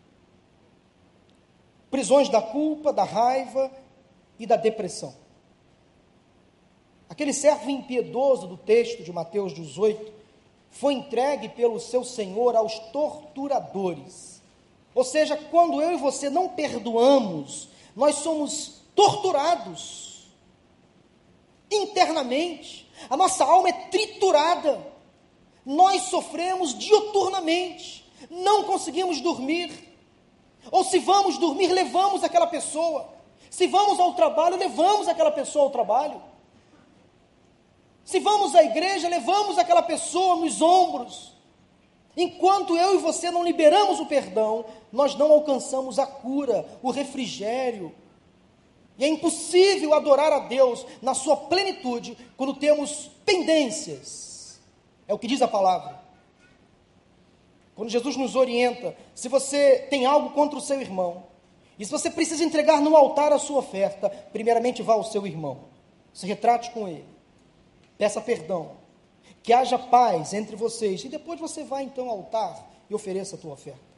[1.94, 3.70] prisões da culpa, da raiva
[4.36, 5.14] e da depressão.
[7.08, 10.12] Aquele servo impiedoso do texto de Mateus 18
[10.72, 14.42] foi entregue pelo seu Senhor aos torturadores.
[14.92, 20.26] Ou seja, quando eu e você não perdoamos, nós somos torturados
[21.70, 24.84] internamente, a nossa alma é triturada,
[25.64, 29.93] nós sofremos diuturnamente, não conseguimos dormir,
[30.70, 33.08] ou se vamos dormir, levamos aquela pessoa.
[33.50, 36.20] Se vamos ao trabalho, levamos aquela pessoa ao trabalho.
[38.04, 41.32] Se vamos à igreja, levamos aquela pessoa nos ombros.
[42.16, 47.94] Enquanto eu e você não liberamos o perdão, nós não alcançamos a cura, o refrigério.
[48.96, 54.60] E é impossível adorar a Deus na sua plenitude quando temos pendências.
[55.08, 56.03] É o que diz a palavra.
[57.74, 61.24] Quando Jesus nos orienta, se você tem algo contra o seu irmão,
[61.78, 65.64] e se você precisa entregar no altar a sua oferta, primeiramente vá ao seu irmão,
[66.12, 67.06] se retrate com ele,
[67.98, 68.72] peça perdão,
[69.42, 73.38] que haja paz entre vocês, e depois você vai então ao altar e ofereça a
[73.38, 73.94] tua oferta.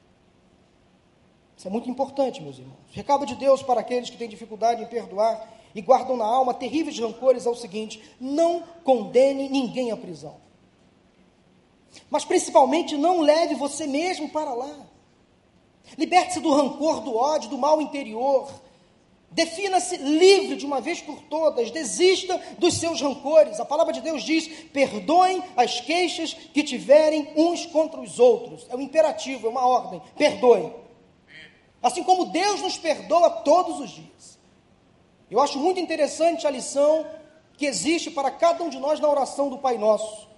[1.57, 2.77] Isso é muito importante, meus irmãos.
[2.93, 6.99] recado de Deus para aqueles que têm dificuldade em perdoar e guardam na alma terríveis
[6.99, 10.37] rancores é o seguinte: não condene ninguém à prisão.
[12.11, 14.87] Mas principalmente não leve você mesmo para lá.
[15.97, 18.51] Liberte-se do rancor, do ódio, do mal interior.
[19.31, 23.61] Defina-se livre de uma vez por todas, desista dos seus rancores.
[23.61, 28.67] A palavra de Deus diz: perdoem as queixas que tiverem uns contra os outros.
[28.71, 30.01] É um imperativo, é uma ordem.
[30.17, 30.73] Perdoem.
[31.83, 34.39] Assim como Deus nos perdoa todos os dias.
[35.31, 37.07] Eu acho muito interessante a lição
[37.57, 40.29] que existe para cada um de nós na oração do Pai Nosso.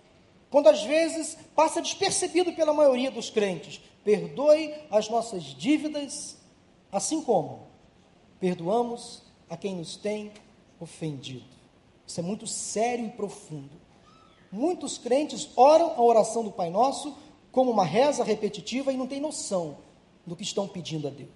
[0.50, 3.80] Quando às vezes passa despercebido pela maioria dos crentes.
[4.04, 6.38] Perdoe as nossas dívidas,
[6.90, 7.68] assim como
[8.40, 10.32] perdoamos a quem nos tem
[10.80, 11.44] ofendido.
[12.06, 13.72] Isso é muito sério e profundo.
[14.50, 17.16] Muitos crentes oram a oração do Pai Nosso
[17.52, 19.78] como uma reza repetitiva e não têm noção
[20.24, 21.28] do que estão pedindo a Deus.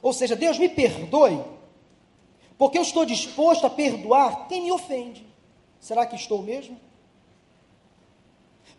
[0.00, 1.42] Ou seja, Deus me perdoe,
[2.56, 5.26] porque eu estou disposto a perdoar quem me ofende.
[5.80, 6.78] Será que estou mesmo?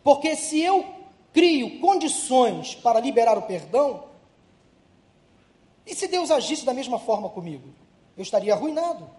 [0.04, 0.84] Porque se eu
[1.32, 4.04] crio condições para liberar o perdão,
[5.86, 7.70] e se Deus agisse da mesma forma comigo?
[8.16, 9.10] Eu estaria arruinado.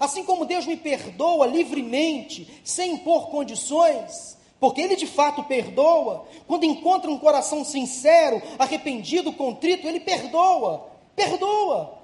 [0.00, 6.64] Assim como Deus me perdoa livremente, sem impor condições, porque Ele de fato perdoa, quando
[6.64, 11.98] encontra um coração sincero, arrependido, contrito, Ele perdoa, perdoa.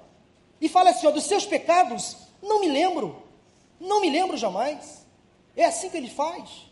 [0.61, 3.23] E fala assim: ó, dos seus pecados, não me lembro,
[3.79, 5.05] não me lembro jamais.
[5.57, 6.70] É assim que Ele faz,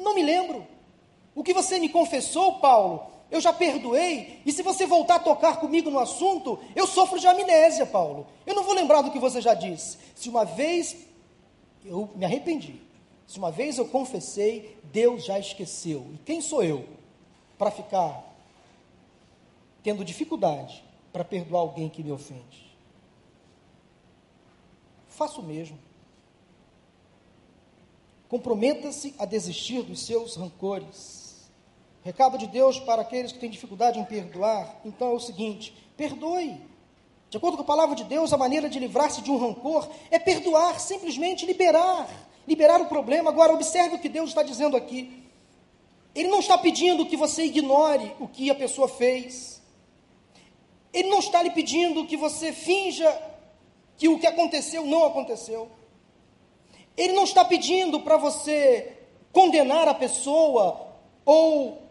[0.00, 0.66] não me lembro.
[1.34, 5.58] O que você me confessou, Paulo, eu já perdoei, e se você voltar a tocar
[5.58, 8.26] comigo no assunto, eu sofro de amnésia, Paulo.
[8.44, 9.98] Eu não vou lembrar do que você já disse.
[10.14, 10.96] Se uma vez
[11.84, 12.80] eu me arrependi,
[13.26, 16.04] se uma vez eu confessei, Deus já esqueceu.
[16.14, 16.84] E quem sou eu
[17.56, 18.24] para ficar
[19.82, 20.82] tendo dificuldade
[21.12, 22.68] para perdoar alguém que me ofende?
[25.08, 25.78] Faço o mesmo.
[28.30, 31.20] Comprometa-se a desistir dos seus rancores
[32.02, 36.56] Recado de Deus para aqueles que têm dificuldade em perdoar, então é o seguinte: perdoe.
[37.28, 40.18] De acordo com a palavra de Deus, a maneira de livrar-se de um rancor é
[40.18, 42.08] perdoar, simplesmente liberar,
[42.48, 43.30] liberar o problema.
[43.30, 45.24] Agora, observe o que Deus está dizendo aqui.
[46.14, 49.62] Ele não está pedindo que você ignore o que a pessoa fez.
[50.92, 53.16] Ele não está lhe pedindo que você finja
[53.96, 55.70] que o que aconteceu não aconteceu.
[56.96, 58.96] Ele não está pedindo para você
[59.32, 60.88] condenar a pessoa
[61.24, 61.82] ou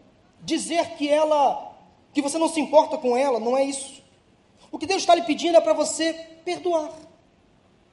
[0.42, 1.76] dizer que ela,
[2.12, 4.02] que você não se importa com ela, não é isso.
[4.70, 6.12] O que Deus está lhe pedindo é para você
[6.44, 6.92] perdoar.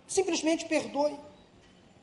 [0.05, 1.17] Simplesmente perdoe.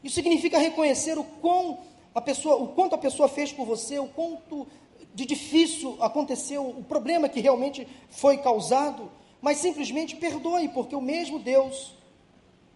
[0.03, 1.79] Isso significa reconhecer o quão
[2.15, 4.67] a pessoa, o quanto a pessoa fez por você, o quanto
[5.15, 11.39] de difícil aconteceu, o problema que realmente foi causado, mas simplesmente perdoe, porque o mesmo
[11.39, 11.95] Deus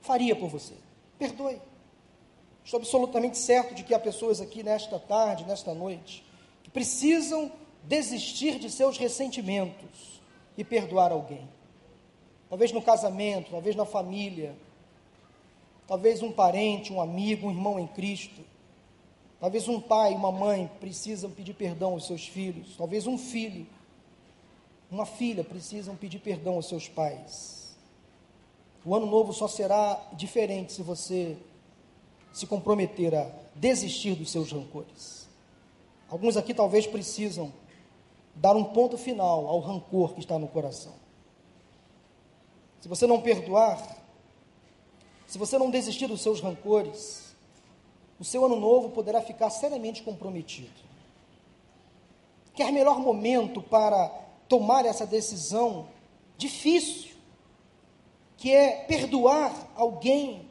[0.01, 0.75] faria por você.
[1.19, 1.61] Perdoe.
[2.68, 6.22] Estou absolutamente certo de que há pessoas aqui nesta tarde, nesta noite,
[6.62, 7.50] que precisam
[7.85, 10.20] desistir de seus ressentimentos
[10.54, 11.48] e perdoar alguém.
[12.46, 14.54] Talvez no casamento, talvez na família,
[15.87, 18.42] talvez um parente, um amigo, um irmão em Cristo.
[19.40, 22.76] Talvez um pai, uma mãe precisam pedir perdão aos seus filhos.
[22.76, 23.66] Talvez um filho,
[24.90, 27.74] uma filha precisam pedir perdão aos seus pais.
[28.85, 31.35] O ano novo só será diferente se você
[32.33, 35.29] se comprometer a desistir dos seus rancores.
[36.09, 37.53] Alguns aqui talvez precisam
[38.35, 40.95] dar um ponto final ao rancor que está no coração.
[42.81, 43.99] Se você não perdoar,
[45.27, 47.35] se você não desistir dos seus rancores,
[48.19, 50.88] o seu ano novo poderá ficar seriamente comprometido.
[52.55, 54.09] Quer melhor momento para
[54.49, 55.88] tomar essa decisão
[56.37, 57.17] difícil,
[58.37, 60.47] que é perdoar alguém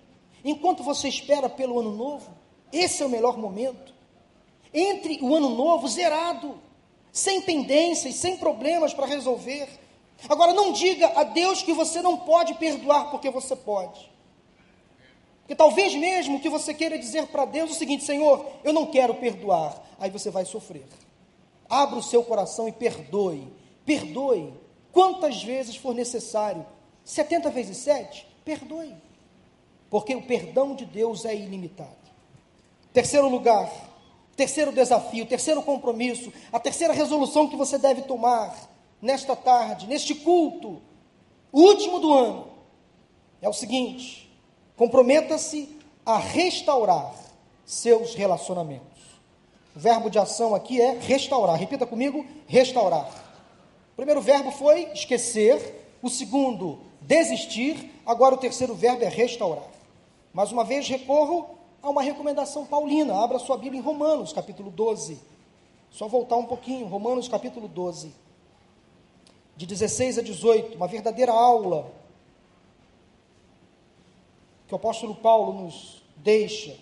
[0.51, 2.31] enquanto você espera pelo ano novo?
[2.71, 3.93] Esse é o melhor momento.
[4.73, 6.59] Entre o ano novo zerado,
[7.11, 9.67] sem pendências, sem problemas para resolver.
[10.27, 14.11] Agora, não diga a Deus que você não pode perdoar, porque você pode.
[15.41, 19.15] Porque talvez mesmo que você queira dizer para Deus o seguinte: Senhor, eu não quero
[19.15, 19.81] perdoar.
[19.97, 20.85] Aí você vai sofrer.
[21.69, 23.47] Abra o seu coração e perdoe.
[23.85, 24.53] Perdoe.
[24.91, 26.65] Quantas vezes for necessário.
[27.03, 28.27] 70 vezes 7?
[28.43, 28.93] Perdoe.
[29.89, 31.95] Porque o perdão de Deus é ilimitado.
[32.93, 33.71] Terceiro lugar,
[34.37, 38.55] Terceiro desafio, terceiro compromisso, a terceira resolução que você deve tomar
[39.01, 40.79] nesta tarde, neste culto,
[41.51, 42.47] último do ano,
[43.41, 44.31] é o seguinte:
[44.75, 47.15] comprometa-se a restaurar
[47.65, 48.85] seus relacionamentos.
[49.75, 51.57] O verbo de ação aqui é restaurar.
[51.57, 53.09] Repita comigo: restaurar.
[53.93, 59.76] O primeiro verbo foi esquecer, o segundo, desistir, agora o terceiro verbo é restaurar.
[60.37, 63.23] Mais uma vez recorro há uma recomendação paulina.
[63.23, 65.19] Abra sua Bíblia em Romanos, capítulo 12.
[65.89, 68.13] Só voltar um pouquinho, Romanos, capítulo 12.
[69.55, 71.91] De 16 a 18, uma verdadeira aula
[74.67, 76.77] que o apóstolo Paulo nos deixa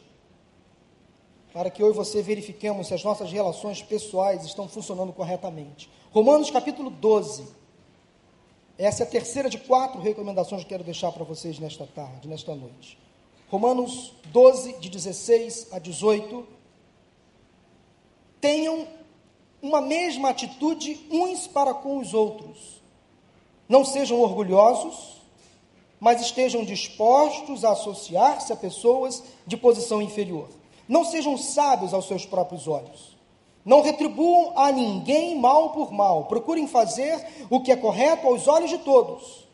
[1.53, 5.89] para que eu e você verifiquemos se as nossas relações pessoais estão funcionando corretamente.
[6.11, 7.47] Romanos capítulo 12.
[8.77, 12.53] Essa é a terceira de quatro recomendações que quero deixar para vocês nesta tarde, nesta
[12.53, 13.04] noite.
[13.49, 16.45] Romanos 12, de 16 a 18.
[18.41, 18.87] Tenham
[19.61, 22.81] uma mesma atitude uns para com os outros.
[23.67, 25.21] Não sejam orgulhosos,
[25.99, 30.49] mas estejam dispostos a associar-se a pessoas de posição inferior.
[30.87, 33.15] Não sejam sábios aos seus próprios olhos.
[33.63, 36.25] Não retribuam a ninguém mal por mal.
[36.25, 39.44] Procurem fazer o que é correto aos olhos de todos.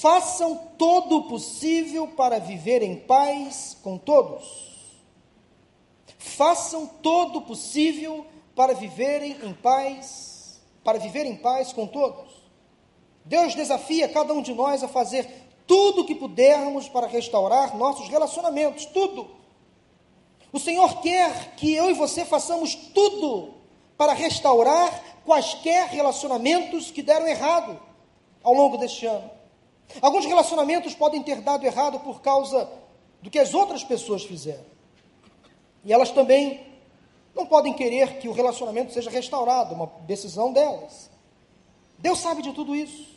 [0.00, 5.02] Façam todo o possível para viver em paz com todos.
[6.18, 12.32] Façam todo o possível para viverem em paz, para viver em paz com todos.
[13.24, 15.28] Deus desafia cada um de nós a fazer
[15.66, 19.44] tudo o que pudermos para restaurar nossos relacionamentos, tudo
[20.54, 23.54] o Senhor quer que eu e você façamos tudo
[23.98, 27.76] para restaurar quaisquer relacionamentos que deram errado
[28.40, 29.28] ao longo deste ano.
[30.00, 32.68] Alguns relacionamentos podem ter dado errado por causa
[33.22, 34.64] do que as outras pessoas fizeram.
[35.84, 36.66] E elas também
[37.34, 41.10] não podem querer que o relacionamento seja restaurado, uma decisão delas.
[41.98, 43.14] Deus sabe de tudo isso.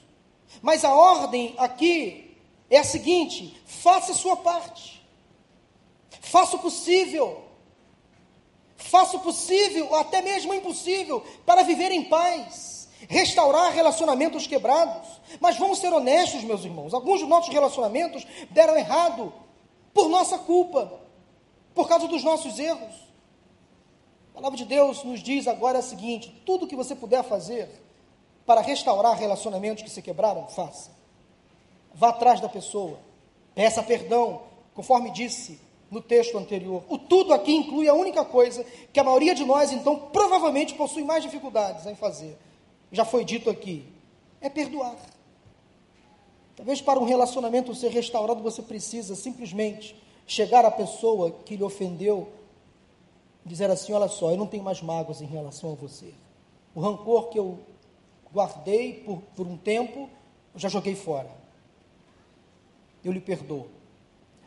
[0.62, 2.38] Mas a ordem aqui
[2.70, 5.06] é a seguinte: faça a sua parte.
[6.22, 7.44] Faça o possível.
[8.76, 12.77] Faça o possível, ou até mesmo o impossível, para viver em paz,
[13.08, 15.08] restaurar relacionamentos quebrados.
[15.40, 16.94] Mas vamos ser honestos, meus irmãos.
[16.94, 19.34] Alguns dos nossos relacionamentos deram errado
[19.94, 20.92] por nossa culpa,
[21.74, 22.96] por causa dos nossos erros.
[24.32, 27.70] A palavra de Deus nos diz agora o seguinte: tudo que você puder fazer
[28.46, 30.92] para restaurar relacionamentos que se quebraram, faça.
[31.94, 33.00] Vá atrás da pessoa,
[33.56, 36.84] peça perdão, conforme disse no texto anterior.
[36.88, 41.04] O tudo aqui inclui a única coisa que a maioria de nós, então, provavelmente possui
[41.04, 42.38] mais dificuldades em fazer.
[42.92, 43.86] Já foi dito aqui:
[44.42, 44.96] é perdoar.
[46.56, 49.96] Talvez para um relacionamento ser restaurado, você precisa simplesmente
[50.26, 52.30] chegar à pessoa que lhe ofendeu
[53.46, 56.14] dizer assim: Olha só, eu não tenho mais mágoas em relação a você.
[56.76, 57.60] O rancor que eu
[58.34, 60.10] guardei por, por um tempo,
[60.54, 61.30] eu já joguei fora.
[63.04, 63.68] Eu lhe perdoo.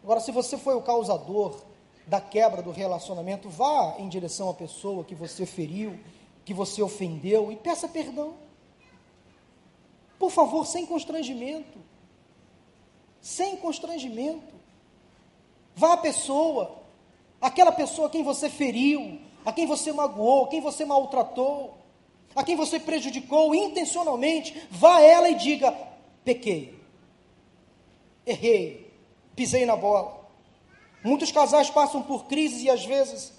[0.02, 1.60] Agora, se você foi o causador
[2.06, 5.98] da quebra do relacionamento, vá em direção à pessoa que você feriu,
[6.44, 8.34] que você ofendeu e peça perdão.
[10.18, 11.78] Por favor, sem constrangimento.
[13.20, 14.54] Sem constrangimento.
[15.74, 16.82] Vá à pessoa,
[17.40, 21.78] aquela pessoa a quem você feriu, a quem você magoou, a quem você maltratou,
[22.34, 25.72] a quem você prejudicou intencionalmente, vá a ela e diga:
[26.24, 26.78] pequei,
[28.26, 28.92] errei,
[29.34, 30.20] pisei na bola.
[31.02, 33.32] Muitos casais passam por crises e às vezes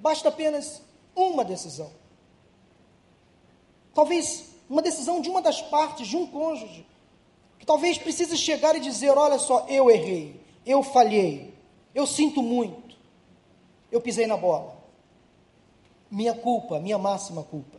[0.00, 0.82] basta apenas
[1.18, 1.90] uma decisão.
[3.94, 6.86] Talvez uma decisão de uma das partes, de um cônjuge,
[7.58, 11.54] que talvez precise chegar e dizer: Olha só, eu errei, eu falhei,
[11.94, 12.96] eu sinto muito,
[13.90, 14.76] eu pisei na bola.
[16.10, 17.78] Minha culpa, minha máxima culpa.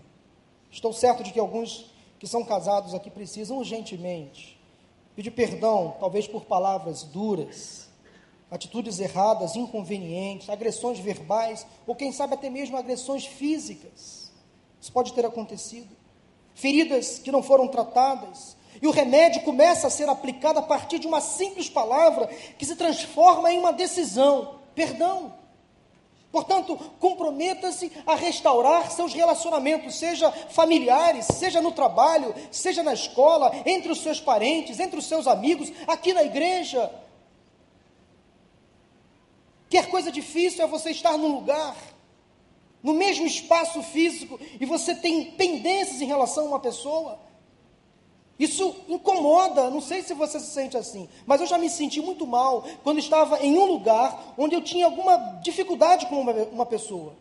[0.69, 4.60] Estou certo de que alguns que são casados aqui precisam urgentemente
[5.19, 7.88] Pedir perdão, talvez por palavras duras,
[8.51, 14.31] atitudes erradas, inconvenientes, agressões verbais, ou quem sabe até mesmo agressões físicas.
[14.81, 15.89] Isso pode ter acontecido.
[16.55, 18.57] Feridas que não foram tratadas.
[18.81, 22.75] E o remédio começa a ser aplicado a partir de uma simples palavra que se
[22.75, 25.33] transforma em uma decisão: perdão.
[26.31, 33.91] Portanto, comprometa-se a restaurar seus relacionamentos, seja familiares, seja no trabalho, seja na escola, entre
[33.91, 36.91] os seus parentes, entre os seus amigos, aqui na igreja.
[39.69, 41.75] Quer coisa difícil é você estar num lugar,
[42.82, 47.19] no mesmo espaço físico, e você tem pendências em relação a uma pessoa.
[48.39, 52.25] Isso incomoda, não sei se você se sente assim, mas eu já me senti muito
[52.25, 57.13] mal quando estava em um lugar onde eu tinha alguma dificuldade com uma, uma pessoa.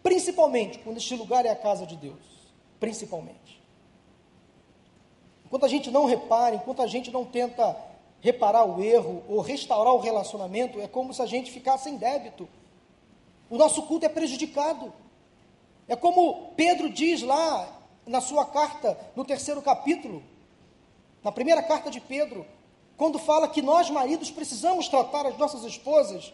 [0.00, 2.16] Principalmente quando este lugar é a casa de Deus.
[2.78, 3.60] Principalmente.
[5.44, 7.76] Enquanto a gente não repara, enquanto a gente não tenta
[8.20, 12.48] reparar o erro ou restaurar o relacionamento, é como se a gente ficasse em débito.
[13.48, 14.92] O nosso culto é prejudicado.
[15.86, 20.22] É como Pedro diz lá na sua carta, no terceiro capítulo,
[21.22, 22.46] na primeira carta de Pedro,
[22.96, 26.32] quando fala que nós, maridos, precisamos tratar as nossas esposas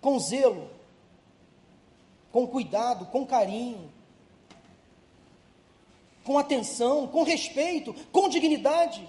[0.00, 0.70] com zelo,
[2.32, 3.90] com cuidado, com carinho,
[6.24, 9.06] com atenção, com respeito, com dignidade.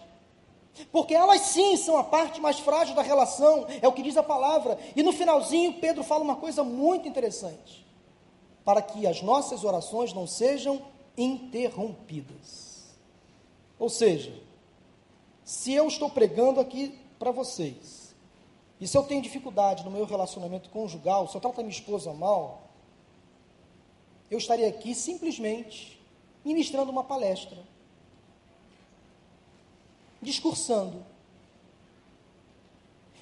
[0.91, 4.23] Porque elas sim são a parte mais frágil da relação, é o que diz a
[4.23, 4.77] palavra.
[4.95, 7.85] E no finalzinho, Pedro fala uma coisa muito interessante:
[8.63, 10.81] para que as nossas orações não sejam
[11.17, 12.95] interrompidas.
[13.77, 14.33] Ou seja,
[15.43, 18.15] se eu estou pregando aqui para vocês,
[18.79, 22.13] e se eu tenho dificuldade no meu relacionamento conjugal, se eu trato a minha esposa
[22.13, 22.69] mal,
[24.29, 25.99] eu estaria aqui simplesmente
[26.43, 27.57] ministrando uma palestra
[30.21, 31.05] discursando.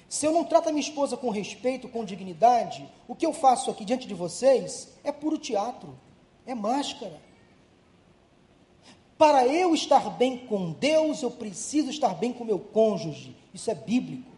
[0.08, 3.70] Se eu não trato a minha esposa com respeito, com dignidade, o que eu faço
[3.70, 5.96] aqui diante de vocês é puro teatro,
[6.44, 7.20] é máscara.
[9.16, 13.36] Para eu estar bem com Deus, eu preciso estar bem com meu cônjuge.
[13.54, 14.28] Isso é bíblico.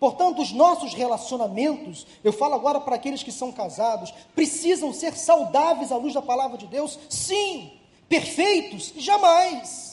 [0.00, 5.92] Portanto, os nossos relacionamentos, eu falo agora para aqueles que são casados, precisam ser saudáveis
[5.92, 6.98] à luz da palavra de Deus?
[7.10, 7.70] Sim.
[8.08, 8.94] Perfeitos?
[8.96, 9.91] Jamais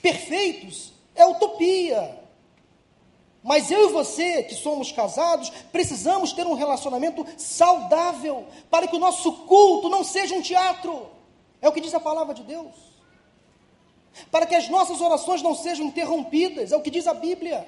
[0.00, 2.18] perfeitos é utopia.
[3.42, 8.98] Mas eu e você, que somos casados, precisamos ter um relacionamento saudável, para que o
[8.98, 11.08] nosso culto não seja um teatro.
[11.60, 12.74] É o que diz a palavra de Deus.
[14.30, 17.66] Para que as nossas orações não sejam interrompidas, é o que diz a Bíblia.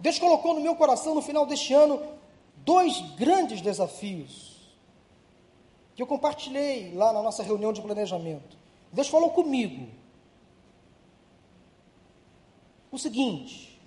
[0.00, 2.00] Deus colocou no meu coração no final deste ano
[2.56, 4.56] dois grandes desafios
[5.94, 8.56] que eu compartilhei lá na nossa reunião de planejamento.
[8.92, 9.88] Deus falou comigo
[12.90, 13.78] o seguinte: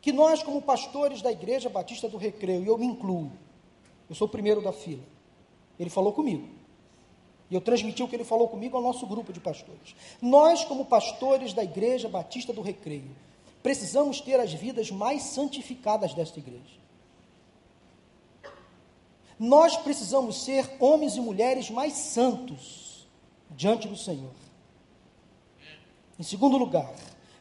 [0.00, 3.30] que nós, como pastores da Igreja Batista do Recreio, e eu me incluo,
[4.08, 5.02] eu sou o primeiro da fila,
[5.78, 6.48] ele falou comigo.
[7.50, 9.96] E eu transmiti o que ele falou comigo ao nosso grupo de pastores.
[10.22, 13.10] Nós, como pastores da Igreja Batista do Recreio,
[13.62, 16.80] precisamos ter as vidas mais santificadas desta igreja.
[19.38, 23.08] Nós precisamos ser homens e mulheres mais santos
[23.50, 24.30] diante do Senhor.
[26.18, 26.94] Em segundo lugar,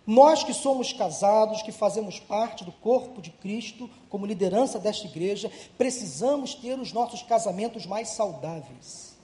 [0.09, 5.51] nós que somos casados, que fazemos parte do corpo de Cristo, como liderança desta igreja,
[5.77, 9.15] precisamos ter os nossos casamentos mais saudáveis.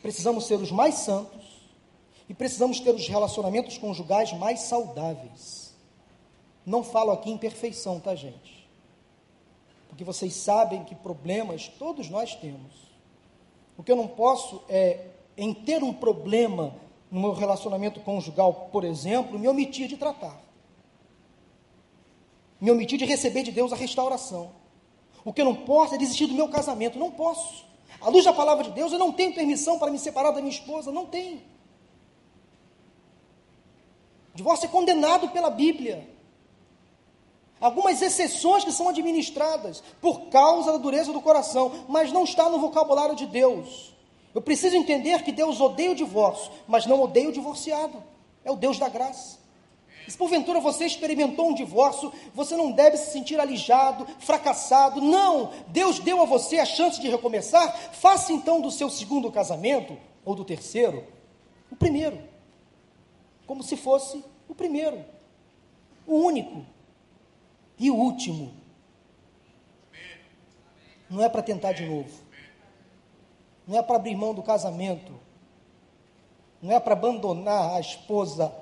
[0.00, 1.44] Precisamos ser os mais santos
[2.28, 5.74] e precisamos ter os relacionamentos conjugais mais saudáveis.
[6.64, 8.68] Não falo aqui em perfeição, tá, gente?
[9.88, 12.72] Porque vocês sabem que problemas todos nós temos.
[13.76, 18.84] O que eu não posso é, em ter um problema no meu relacionamento conjugal, por
[18.84, 20.40] exemplo, me omitir de tratar.
[22.60, 24.50] Me omitir de receber de Deus a restauração.
[25.24, 26.98] O que eu não posso é desistir do meu casamento.
[26.98, 27.64] Não posso.
[28.00, 30.52] À luz da palavra de Deus, eu não tenho permissão para me separar da minha
[30.52, 30.90] esposa.
[30.90, 31.40] Não tenho.
[34.34, 36.08] Divórcio é condenado pela Bíblia.
[37.60, 42.60] Algumas exceções que são administradas por causa da dureza do coração, mas não está no
[42.60, 43.97] vocabulário de Deus.
[44.38, 48.00] Eu preciso entender que Deus odeia o divórcio, mas não odeia o divorciado.
[48.44, 49.36] É o Deus da graça.
[50.06, 55.00] se porventura você experimentou um divórcio, você não deve se sentir alijado, fracassado.
[55.00, 55.50] Não!
[55.66, 57.76] Deus deu a você a chance de recomeçar.
[57.94, 61.04] Faça então do seu segundo casamento, ou do terceiro,
[61.68, 62.20] o primeiro.
[63.44, 65.04] Como se fosse o primeiro,
[66.06, 66.64] o único
[67.76, 68.54] e o último.
[71.10, 72.27] Não é para tentar de novo
[73.68, 75.12] não é para abrir mão do casamento,
[76.60, 78.52] não é para abandonar a esposa,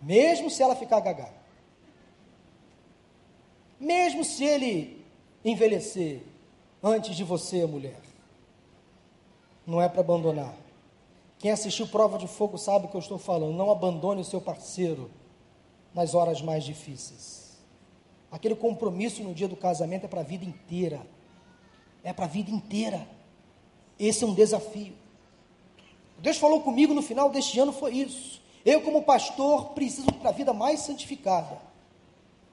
[0.00, 1.32] mesmo se ela ficar gaga,
[3.80, 5.04] mesmo se ele
[5.42, 6.22] envelhecer
[6.82, 8.00] antes de você, mulher,
[9.66, 10.54] não é para abandonar.
[11.38, 13.56] Quem assistiu Prova de Fogo sabe o que eu estou falando.
[13.56, 15.10] Não abandone o seu parceiro
[15.92, 17.58] nas horas mais difíceis.
[18.30, 21.04] Aquele compromisso no dia do casamento é para a vida inteira.
[22.04, 23.08] É para a vida inteira.
[24.02, 24.92] Esse é um desafio.
[26.18, 28.42] Deus falou comigo no final deste ano foi isso.
[28.64, 31.56] Eu, como pastor, preciso para a vida mais santificada.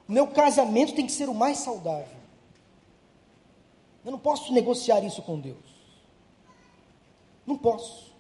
[0.08, 2.20] O meu casamento tem que ser o mais saudável.
[4.06, 5.58] Eu não posso negociar isso com Deus.
[7.48, 8.14] Não posso.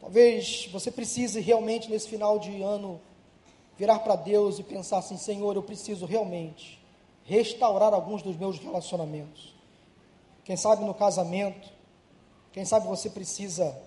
[0.00, 3.00] Talvez você precise realmente, nesse final de ano,
[3.76, 6.80] virar para Deus e pensar assim: Senhor, eu preciso realmente
[7.24, 9.54] restaurar alguns dos meus relacionamentos.
[10.44, 11.77] Quem sabe no casamento,
[12.58, 13.80] quem sabe você precisa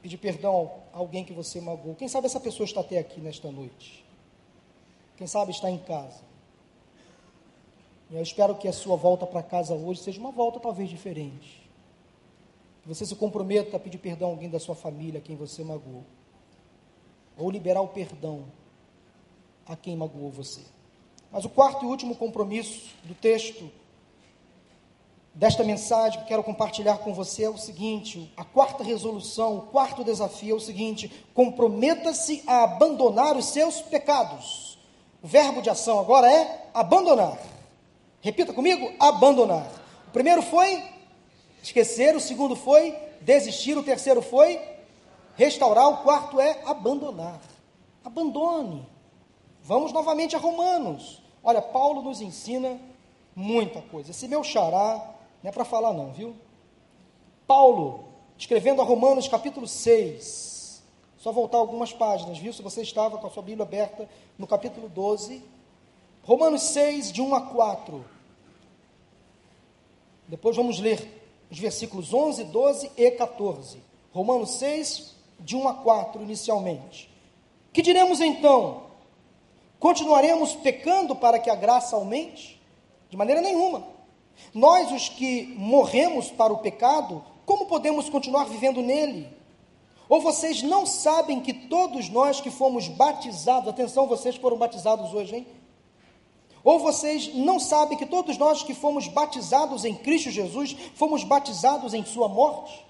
[0.00, 1.94] pedir perdão a alguém que você magoou.
[1.94, 4.02] Quem sabe essa pessoa está até aqui nesta noite.
[5.18, 6.22] Quem sabe está em casa.
[8.08, 11.68] E eu espero que a sua volta para casa hoje seja uma volta talvez diferente.
[12.82, 15.62] Que você se comprometa a pedir perdão a alguém da sua família, a quem você
[15.62, 16.04] magoou.
[17.36, 18.46] Ou liberar o perdão
[19.66, 20.62] a quem magoou você.
[21.30, 23.70] Mas o quarto e último compromisso do texto
[25.36, 30.02] desta mensagem que quero compartilhar com você é o seguinte: a quarta resolução, o quarto
[30.02, 34.78] desafio é o seguinte: comprometa-se a abandonar os seus pecados.
[35.22, 37.38] O verbo de ação agora é abandonar.
[38.20, 39.70] Repita comigo: abandonar.
[40.08, 40.82] O primeiro foi
[41.62, 44.58] esquecer, o segundo foi desistir, o terceiro foi
[45.36, 47.38] restaurar, o quarto é abandonar.
[48.02, 48.88] Abandone.
[49.62, 51.20] Vamos novamente a Romanos.
[51.42, 52.80] Olha, Paulo nos ensina
[53.34, 54.12] muita coisa.
[54.12, 55.15] Esse meu xará
[55.46, 56.34] não é para falar, não, viu?
[57.46, 60.82] Paulo, escrevendo a Romanos capítulo 6,
[61.16, 62.52] só voltar algumas páginas, viu?
[62.52, 65.40] Se você estava com a sua Bíblia aberta no capítulo 12,
[66.24, 68.04] Romanos 6, de 1 a 4.
[70.26, 71.08] Depois vamos ler
[71.48, 73.78] os versículos 11, 12 e 14.
[74.12, 77.08] Romanos 6, de 1 a 4, inicialmente.
[77.72, 78.82] Que diremos então?
[79.78, 82.60] Continuaremos pecando para que a graça aumente?
[83.08, 83.94] De maneira nenhuma.
[84.54, 89.28] Nós, os que morremos para o pecado, como podemos continuar vivendo nele?
[90.08, 95.36] Ou vocês não sabem que todos nós que fomos batizados, atenção, vocês foram batizados hoje,
[95.36, 95.46] hein?
[96.62, 101.94] Ou vocês não sabem que todos nós que fomos batizados em Cristo Jesus, fomos batizados
[101.94, 102.84] em Sua morte?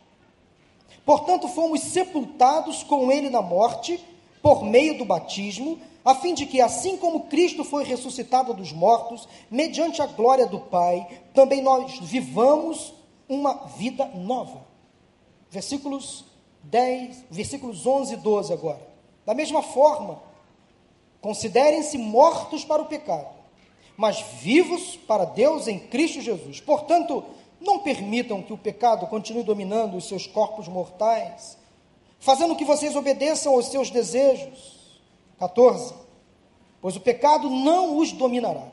[1.05, 4.03] Portanto, fomos sepultados com Ele na morte,
[4.47, 9.27] por meio do batismo, a fim de que, assim como Cristo foi ressuscitado dos mortos,
[9.51, 12.95] mediante a glória do Pai, também nós vivamos
[13.29, 14.65] uma vida nova.
[15.51, 16.25] Versículos
[16.63, 18.87] 10, versículos 11 e 12 agora.
[19.25, 20.23] Da mesma forma,
[21.21, 23.35] considerem-se mortos para o pecado
[23.97, 26.61] mas vivos para Deus em Cristo Jesus.
[26.61, 27.25] Portanto,
[27.59, 31.57] não permitam que o pecado continue dominando os seus corpos mortais,
[32.19, 34.77] fazendo que vocês obedeçam aos seus desejos.
[35.39, 35.95] 14.
[36.81, 38.71] Pois o pecado não os dominará,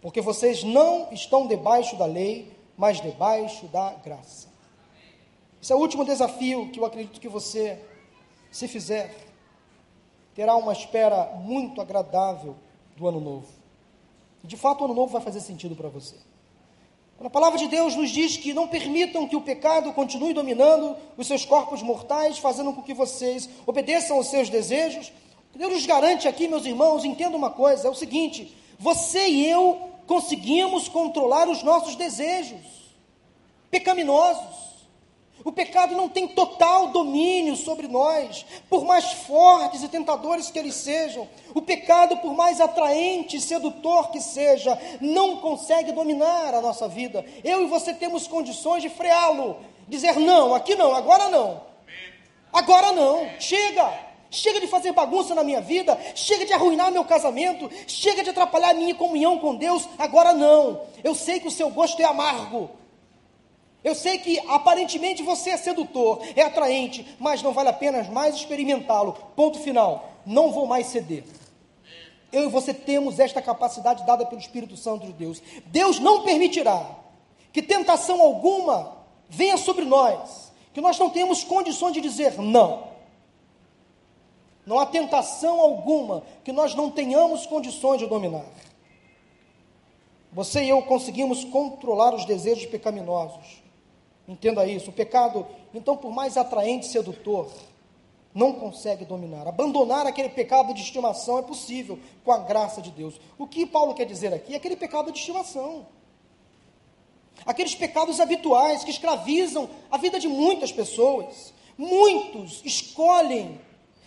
[0.00, 4.48] porque vocês não estão debaixo da lei, mas debaixo da graça.
[5.60, 7.82] Esse é o último desafio que eu acredito que você,
[8.50, 9.14] se fizer,
[10.34, 12.56] terá uma espera muito agradável
[12.94, 13.48] do ano novo.
[14.44, 16.16] De fato, o ano novo vai fazer sentido para você.
[17.16, 20.96] Quando a palavra de Deus nos diz que não permitam que o pecado continue dominando
[21.16, 25.10] os seus corpos mortais, fazendo com que vocês obedeçam aos seus desejos,
[25.54, 29.90] Deus nos garante aqui, meus irmãos, entenda uma coisa: é o seguinte, você e eu
[30.06, 32.60] conseguimos controlar os nossos desejos
[33.70, 34.75] pecaminosos.
[35.46, 40.74] O pecado não tem total domínio sobre nós, por mais fortes e tentadores que eles
[40.74, 41.28] sejam.
[41.54, 47.24] O pecado, por mais atraente e sedutor que seja, não consegue dominar a nossa vida.
[47.44, 51.62] Eu e você temos condições de freá-lo, dizer não, aqui não, agora não.
[52.52, 54.04] Agora não, chega.
[54.28, 58.74] Chega de fazer bagunça na minha vida, chega de arruinar meu casamento, chega de atrapalhar
[58.74, 60.80] minha comunhão com Deus, agora não.
[61.04, 62.68] Eu sei que o seu gosto é amargo,
[63.86, 68.34] eu sei que aparentemente você é sedutor, é atraente, mas não vale a pena mais
[68.34, 69.12] experimentá-lo.
[69.36, 70.10] Ponto final.
[70.26, 71.22] Não vou mais ceder.
[72.32, 75.40] Eu e você temos esta capacidade dada pelo Espírito Santo de Deus.
[75.66, 76.84] Deus não permitirá
[77.52, 78.96] que tentação alguma
[79.28, 82.88] venha sobre nós, que nós não temos condições de dizer não.
[84.66, 88.46] Não há tentação alguma que nós não tenhamos condições de dominar.
[90.32, 93.64] Você e eu conseguimos controlar os desejos pecaminosos.
[94.28, 94.90] Entenda isso.
[94.90, 97.50] O pecado, então, por mais atraente e sedutor,
[98.34, 99.46] não consegue dominar.
[99.48, 103.18] Abandonar aquele pecado de estimação é possível com a graça de Deus.
[103.38, 105.86] O que Paulo quer dizer aqui é aquele pecado de estimação.
[107.44, 111.54] Aqueles pecados habituais que escravizam a vida de muitas pessoas.
[111.78, 113.60] Muitos escolhem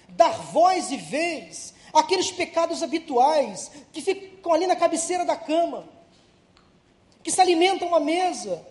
[0.09, 5.85] dar voz e vez àqueles pecados habituais que ficam ali na cabeceira da cama,
[7.23, 8.65] que se alimentam à mesa,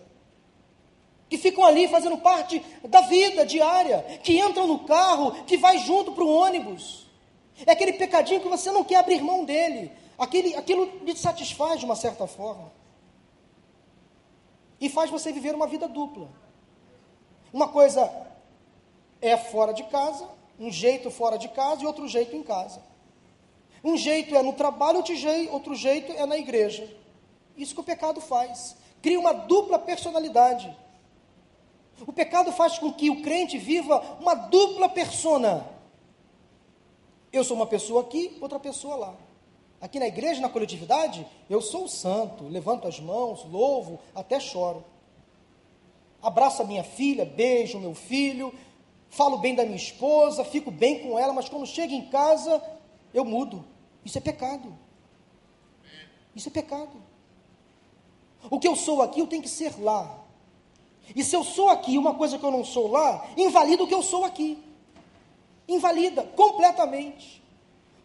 [1.29, 6.11] que ficam ali fazendo parte da vida diária, que entram no carro, que vai junto
[6.11, 7.07] para o ônibus.
[7.65, 9.91] É aquele pecadinho que você não quer abrir mão dele.
[10.17, 12.71] Aquele, aquilo lhe satisfaz de uma certa forma.
[14.81, 16.29] E faz você viver uma vida dupla.
[17.53, 18.11] Uma coisa
[19.21, 20.27] é fora de casa,
[20.59, 22.81] um jeito fora de casa e outro jeito em casa.
[23.83, 26.89] Um jeito é no trabalho, outro jeito, outro jeito é na igreja.
[27.55, 28.75] Isso que o pecado faz.
[29.01, 30.75] Cria uma dupla personalidade.
[32.05, 35.65] O pecado faz com que o crente viva uma dupla persona.
[37.31, 39.15] Eu sou uma pessoa aqui, outra pessoa lá.
[39.81, 44.83] Aqui na igreja, na coletividade, eu sou santo, levanto as mãos, louvo, até choro.
[46.21, 48.53] Abraço a minha filha, beijo meu filho,
[49.09, 52.61] falo bem da minha esposa, fico bem com ela, mas quando chego em casa,
[53.13, 53.63] eu mudo.
[54.03, 54.77] Isso é pecado.
[56.35, 56.91] Isso é pecado.
[58.49, 60.25] O que eu sou aqui, eu tenho que ser lá.
[61.15, 63.93] E se eu sou aqui uma coisa que eu não sou lá, invalida o que
[63.93, 64.57] eu sou aqui.
[65.67, 67.41] Invalida completamente.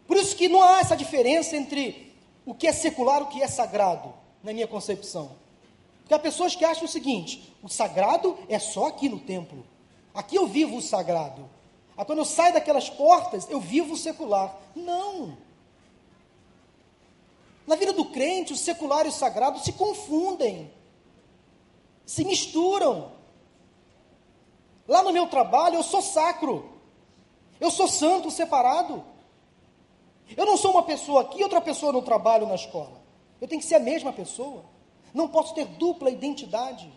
[0.07, 2.13] Por isso que não há essa diferença entre
[2.45, 5.31] o que é secular e o que é sagrado, na minha concepção.
[5.99, 9.65] Porque há pessoas que acham o seguinte: o sagrado é só aqui no templo.
[10.13, 11.49] Aqui eu vivo o sagrado.
[11.97, 14.55] Aí quando eu saio daquelas portas, eu vivo o secular.
[14.75, 15.37] Não.
[17.65, 20.71] Na vida do crente, o secular e o sagrado se confundem,
[22.05, 23.11] se misturam.
[24.87, 26.69] Lá no meu trabalho, eu sou sacro,
[27.59, 29.03] eu sou santo, separado.
[30.35, 33.01] Eu não sou uma pessoa aqui outra pessoa no trabalho, na escola.
[33.39, 34.63] Eu tenho que ser a mesma pessoa.
[35.13, 36.91] Não posso ter dupla identidade.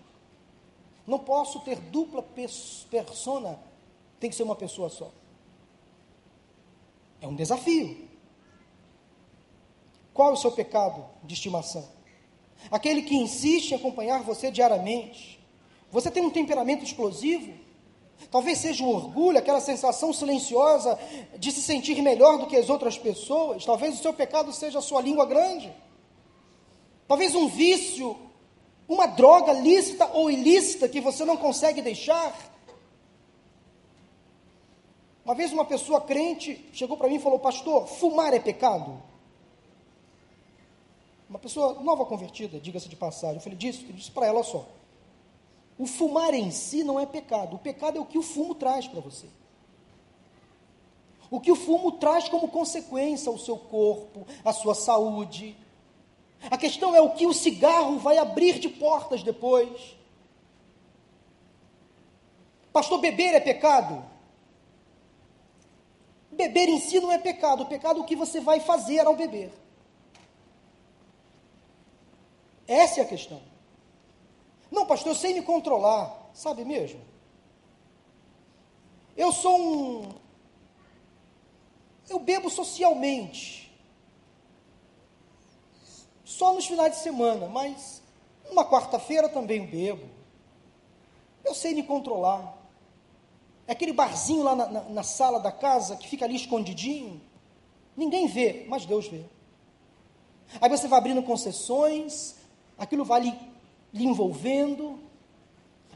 [1.07, 2.23] Não posso ter dupla
[2.91, 3.59] persona.
[4.21, 5.11] Tem que ser uma pessoa só.
[7.21, 8.09] É um desafio.
[10.13, 11.98] Qual é o seu pecado de estimação?
[12.71, 15.39] Aquele que insiste em acompanhar você diariamente.
[15.91, 17.53] Você tem um temperamento explosivo?
[18.31, 20.99] Talvez seja o orgulho, aquela sensação silenciosa
[21.39, 23.65] de se sentir melhor do que as outras pessoas.
[23.65, 25.73] Talvez o seu pecado seja a sua língua grande.
[27.07, 28.17] Talvez um vício,
[28.87, 32.37] uma droga lícita ou ilícita que você não consegue deixar.
[35.25, 39.03] Uma vez uma pessoa crente chegou para mim e falou: Pastor, fumar é pecado?
[41.29, 43.37] Uma pessoa nova convertida, diga-se de passagem.
[43.37, 44.67] Eu falei, disse, disse para ela só.
[45.79, 47.57] O fumar em si não é pecado.
[47.57, 49.27] O pecado é o que o fumo traz para você.
[51.31, 55.55] O que o fumo traz como consequência ao seu corpo, à sua saúde.
[56.51, 59.97] A questão é o que o cigarro vai abrir de portas depois.
[62.73, 64.03] Pastor, beber é pecado?
[66.31, 67.65] Beber em si não é pecado.
[67.65, 69.53] O pecado é o que você vai fazer ao beber.
[72.69, 73.41] Essa é a questão.
[74.71, 76.31] Não, pastor, eu sei me controlar.
[76.35, 77.01] Sabe mesmo?
[79.17, 80.13] Eu sou um.
[82.09, 83.75] Eu bebo socialmente.
[86.25, 88.03] Só nos finais de semana, mas
[88.49, 90.09] numa quarta-feira também bebo.
[91.43, 92.57] Eu sei me controlar.
[93.67, 97.21] É aquele barzinho lá na, na, na sala da casa que fica ali escondidinho.
[97.97, 99.25] Ninguém vê, mas Deus vê.
[100.61, 102.38] Aí você vai abrindo concessões,
[102.79, 103.35] aquilo vai lhe,
[103.93, 104.99] lhe envolvendo.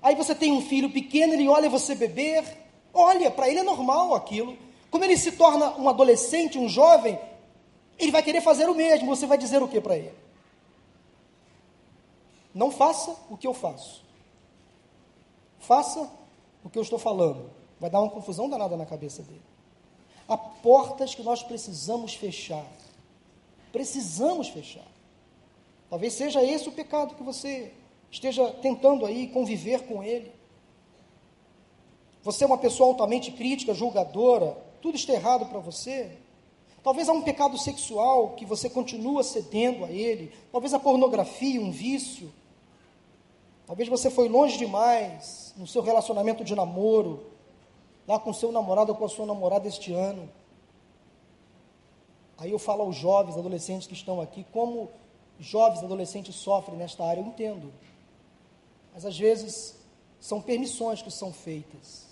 [0.03, 2.45] Aí você tem um filho pequeno, ele olha você beber,
[2.93, 4.59] olha, para ele é normal aquilo.
[4.91, 7.19] Quando ele se torna um adolescente, um jovem,
[7.99, 9.07] ele vai querer fazer o mesmo.
[9.15, 10.13] Você vai dizer o que para ele?
[12.55, 14.03] Não faça o que eu faço.
[15.61, 16.11] Faça
[16.65, 17.51] o que eu estou falando.
[17.81, 19.43] Vai dar uma confusão danada na cabeça dele.
[20.29, 22.67] Há portas que nós precisamos fechar.
[23.73, 24.92] Precisamos fechar.
[25.93, 27.71] Talvez seja esse o pecado que você
[28.11, 30.33] esteja tentando aí conviver com ele.
[32.23, 36.17] Você é uma pessoa altamente crítica, julgadora, tudo está errado para você.
[36.83, 40.33] Talvez há um pecado sexual que você continua cedendo a ele.
[40.51, 42.33] Talvez a pornografia, um vício.
[43.67, 47.27] Talvez você foi longe demais no seu relacionamento de namoro,
[48.09, 50.27] lá com seu namorado ou com a sua namorada este ano.
[52.39, 54.89] Aí eu falo aos jovens, adolescentes que estão aqui, como
[55.39, 57.73] jovens, adolescentes sofrem nesta área, eu entendo.
[58.93, 59.77] Mas às vezes
[60.21, 62.07] são permissões que são feitas.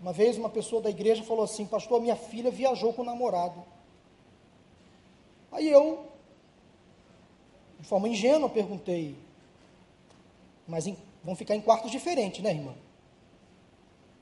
[0.00, 3.64] Uma vez uma pessoa da igreja falou assim: Pastor, minha filha viajou com o namorado.
[5.50, 6.06] Aí eu,
[7.80, 9.16] de forma ingênua, perguntei:
[10.66, 12.74] Mas em, vão ficar em quartos diferentes, né, irmã?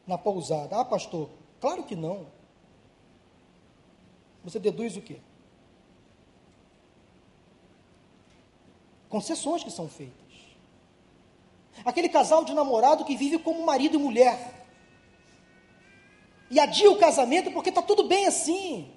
[0.06, 0.78] Na pousada.
[0.78, 1.28] Ah, pastor,
[1.60, 2.26] claro que não.
[4.44, 5.18] Você deduz o quê?
[9.14, 10.34] Concessões que são feitas.
[11.84, 14.66] Aquele casal de namorado que vive como marido e mulher.
[16.50, 18.90] E adia o casamento porque está tudo bem assim.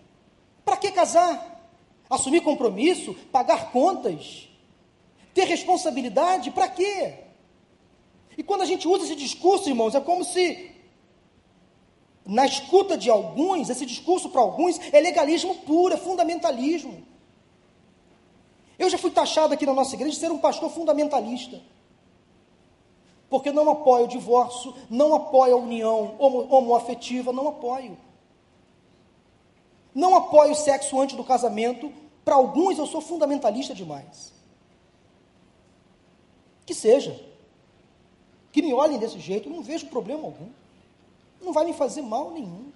[0.66, 1.70] Para que casar?
[2.10, 4.50] Assumir compromisso, pagar contas,
[5.36, 7.14] ter responsabilidade, para quê?
[8.36, 10.72] E quando a gente usa esse discurso, irmãos, é como se
[12.26, 17.06] na escuta de alguns, esse discurso para alguns é legalismo puro, é fundamentalismo.
[18.78, 21.62] Eu já fui taxado aqui na nossa igreja de ser um pastor fundamentalista.
[23.30, 27.98] Porque não apoio o divórcio, não apoio a união homo, homoafetiva, não apoio.
[29.94, 31.92] Não apoio o sexo antes do casamento.
[32.24, 34.32] Para alguns eu sou fundamentalista demais.
[36.66, 37.20] Que seja.
[38.52, 40.50] Que me olhem desse jeito, eu não vejo problema algum.
[41.42, 42.72] Não vai me fazer mal nenhum.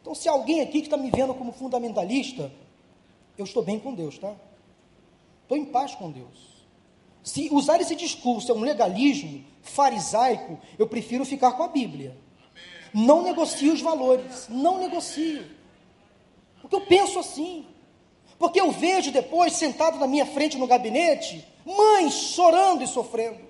[0.00, 2.50] Então, se alguém aqui que está me vendo como fundamentalista,
[3.36, 4.34] eu estou bem com Deus, tá?
[5.42, 6.66] Estou em paz com Deus.
[7.22, 12.16] Se usar esse discurso é um legalismo farisaico, eu prefiro ficar com a Bíblia.
[12.94, 15.44] Não negocio os valores, não negocio.
[16.60, 17.66] Porque eu penso assim.
[18.38, 23.40] Porque eu vejo depois, sentado na minha frente no gabinete, mães chorando e sofrendo,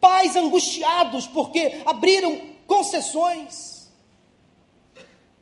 [0.00, 3.90] pais angustiados porque abriram concessões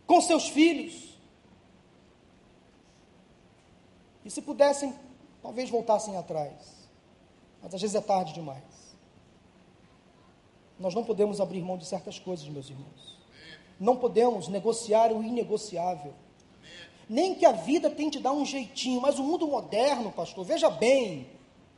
[0.07, 1.14] com seus filhos.
[4.25, 4.95] E se pudessem,
[5.43, 6.53] talvez voltassem atrás.
[7.63, 8.63] Mas às vezes é tarde demais.
[10.79, 13.19] Nós não podemos abrir mão de certas coisas, meus irmãos.
[13.79, 16.15] Não podemos negociar o inegociável.
[17.09, 21.29] Nem que a vida tente dar um jeitinho, mas o mundo moderno, pastor, veja bem,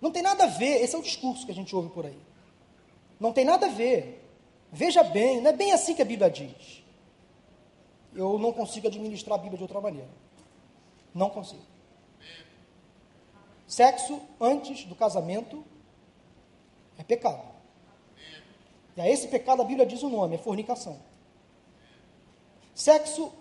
[0.01, 0.83] não tem nada a ver.
[0.83, 2.19] Esse é o discurso que a gente ouve por aí.
[3.19, 4.23] Não tem nada a ver.
[4.71, 6.83] Veja bem, não é bem assim que a Bíblia diz.
[8.15, 10.11] Eu não consigo administrar a Bíblia de outra maneira.
[11.15, 11.63] Não consigo.
[13.67, 15.65] Sexo antes do casamento
[16.99, 17.43] é pecado.
[18.97, 20.99] E a esse pecado a Bíblia diz o nome, é fornicação.
[22.75, 23.33] Sexo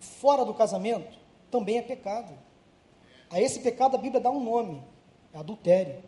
[0.00, 1.18] fora do casamento
[1.50, 2.32] também é pecado.
[3.30, 4.82] A esse pecado a Bíblia dá um nome,
[5.32, 6.02] é adultério.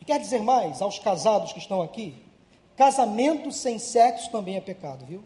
[0.00, 2.22] E quer dizer mais aos casados que estão aqui?
[2.76, 5.24] Casamento sem sexo também é pecado, viu?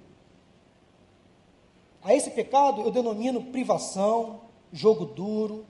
[2.02, 5.66] A esse pecado eu denomino privação, jogo duro,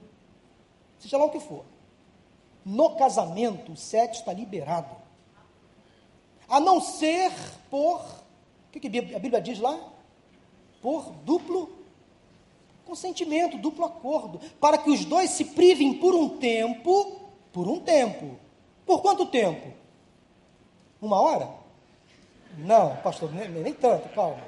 [0.99, 1.65] seja lá o que for.
[2.65, 4.95] No casamento, o sexo está liberado.
[6.47, 7.31] A não ser
[7.69, 8.01] por.
[8.01, 9.79] O que, que a Bíblia diz lá?
[10.81, 11.79] Por duplo
[12.85, 14.39] consentimento, duplo acordo.
[14.59, 17.19] Para que os dois se privem por um tempo.
[17.53, 18.37] Por um tempo.
[18.85, 19.73] Por quanto tempo?
[21.01, 21.49] Uma hora?
[22.57, 24.43] Não, pastor, nem, nem tanto, calma.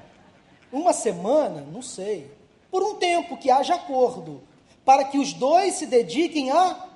[0.71, 1.61] Uma semana?
[1.61, 2.31] Não sei.
[2.69, 4.41] Por um tempo que haja acordo
[4.85, 6.87] para que os dois se dediquem à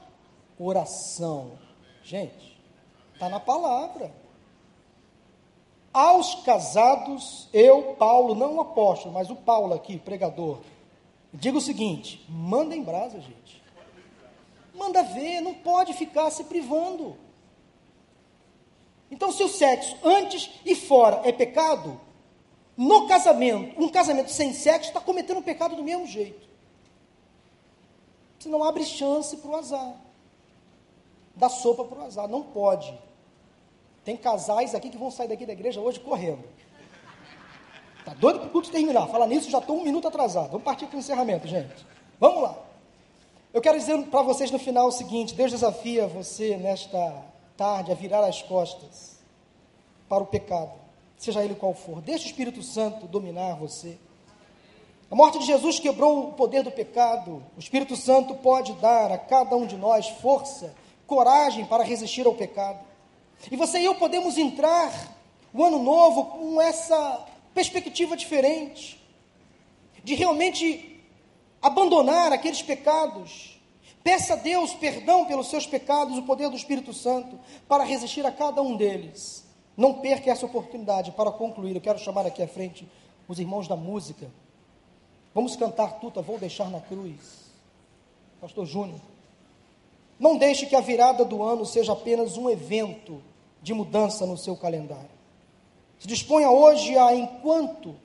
[0.60, 1.54] oração.
[2.04, 2.58] Gente,
[3.14, 4.14] está na palavra.
[5.94, 10.60] Aos casados, eu, Paulo, não o apóstolo, mas o Paulo aqui, pregador,
[11.34, 13.64] digo o seguinte: manda em brasa, gente.
[14.74, 17.16] Manda ver, não pode ficar se privando.
[19.10, 22.00] Então, se o sexo antes e fora é pecado,
[22.76, 26.45] no casamento, um casamento sem sexo está cometendo um pecado do mesmo jeito.
[28.46, 29.96] Você não abre chance para o azar.
[31.36, 32.28] Dá sopa para o azar.
[32.28, 32.96] Não pode.
[34.04, 36.44] Tem casais aqui que vão sair daqui da igreja hoje correndo.
[38.06, 39.08] Tá doido para o culto terminar.
[39.08, 40.52] Fala nisso, já estou um minuto atrasado.
[40.52, 41.84] Vamos partir para o encerramento, gente.
[42.20, 42.56] Vamos lá.
[43.52, 47.26] Eu quero dizer para vocês no final o seguinte: Deus desafia você nesta
[47.58, 49.18] tarde a virar as costas
[50.08, 50.74] para o pecado,
[51.18, 52.00] seja ele qual for.
[52.00, 53.98] Deixe o Espírito Santo dominar você.
[55.10, 57.44] A morte de Jesus quebrou o poder do pecado.
[57.56, 60.74] O Espírito Santo pode dar a cada um de nós força,
[61.06, 62.80] coragem para resistir ao pecado.
[63.52, 64.92] E você e eu podemos entrar
[65.54, 69.02] o ano novo com essa perspectiva diferente,
[70.04, 71.00] de realmente
[71.62, 73.60] abandonar aqueles pecados.
[74.04, 78.32] Peça a Deus perdão pelos seus pecados, o poder do Espírito Santo, para resistir a
[78.32, 79.46] cada um deles.
[79.78, 81.12] Não perca essa oportunidade.
[81.12, 82.88] Para concluir, eu quero chamar aqui à frente
[83.28, 84.30] os irmãos da música.
[85.36, 87.20] Vamos cantar tuta, vou deixar na cruz.
[88.40, 89.02] Pastor Júnior.
[90.18, 93.22] Não deixe que a virada do ano seja apenas um evento
[93.62, 95.10] de mudança no seu calendário.
[96.00, 97.98] Se disponha hoje a, enquanto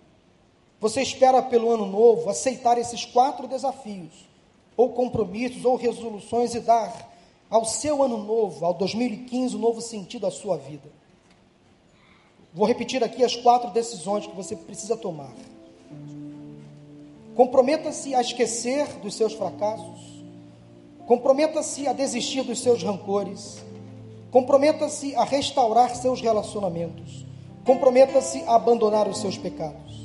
[0.81, 4.29] você espera pelo ano novo, aceitar esses quatro desafios,
[4.77, 7.15] ou compromissos, ou resoluções, e dar
[7.49, 10.91] ao seu ano novo, ao 2015, um novo sentido à sua vida.
[12.53, 15.33] Vou repetir aqui as quatro decisões que você precisa tomar.
[17.35, 20.25] Comprometa-se a esquecer dos seus fracassos.
[21.07, 23.65] Comprometa-se a desistir dos seus rancores.
[24.31, 27.25] Comprometa-se a restaurar seus relacionamentos.
[27.65, 30.01] Comprometa-se a abandonar os seus pecados.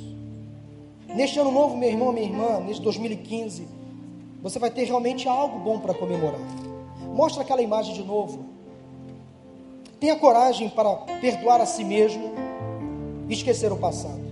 [1.08, 3.66] Neste ano novo, meu irmão, minha irmã, neste 2015,
[4.42, 6.40] você vai ter realmente algo bom para comemorar.
[7.14, 8.44] Mostra aquela imagem de novo.
[9.98, 12.32] Tenha coragem para perdoar a si mesmo
[13.28, 14.25] e esquecer o passado.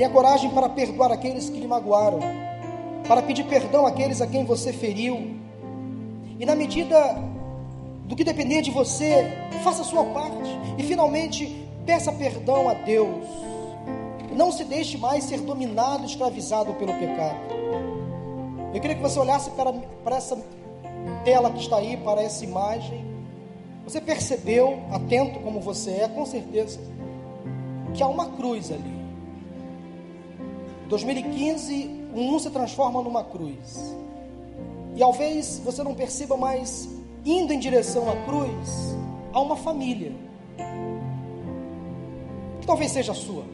[0.00, 2.20] Tenha coragem para perdoar aqueles que lhe magoaram,
[3.06, 5.36] para pedir perdão àqueles a quem você feriu.
[6.38, 7.18] E na medida
[8.06, 9.30] do que depender de você,
[9.62, 10.58] faça a sua parte.
[10.78, 13.26] E finalmente, peça perdão a Deus.
[14.34, 17.36] Não se deixe mais ser dominado, escravizado pelo pecado.
[18.72, 19.70] Eu queria que você olhasse para,
[20.02, 20.42] para essa
[21.26, 23.04] tela que está aí, para essa imagem.
[23.84, 26.80] Você percebeu, atento como você é, com certeza,
[27.92, 28.99] que há uma cruz ali.
[30.90, 33.94] 2015, um se transforma numa cruz.
[34.96, 36.88] e talvez você não perceba mais
[37.24, 38.96] indo em direção à cruz
[39.32, 40.12] há uma família
[42.60, 43.44] que talvez seja a sua.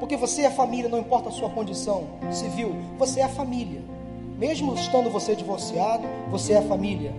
[0.00, 3.82] Porque você é família, não importa a sua condição civil, você é família.
[4.38, 7.12] Mesmo estando você divorciado, você é família.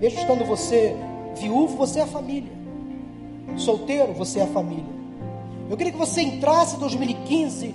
[0.00, 0.96] Mesmo estando você
[1.36, 2.52] viúvo, você é família.
[3.56, 4.91] Solteiro, você é família.
[5.68, 7.74] Eu queria que você entrasse em 2015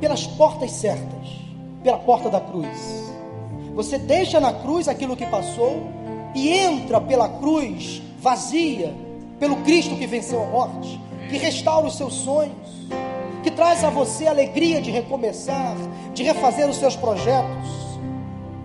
[0.00, 1.28] pelas portas certas,
[1.82, 3.08] pela porta da cruz.
[3.74, 5.82] Você deixa na cruz aquilo que passou
[6.34, 8.94] e entra pela cruz vazia,
[9.38, 12.88] pelo Cristo que venceu a morte, que restaura os seus sonhos,
[13.42, 15.76] que traz a você a alegria de recomeçar,
[16.12, 17.68] de refazer os seus projetos,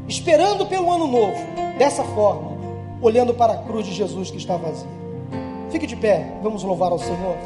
[0.07, 1.45] esperando pelo ano novo,
[1.77, 2.57] dessa forma,
[3.01, 4.89] olhando para a cruz de Jesus que está vazia.
[5.69, 7.37] Fique de pé, vamos louvar ao Senhor.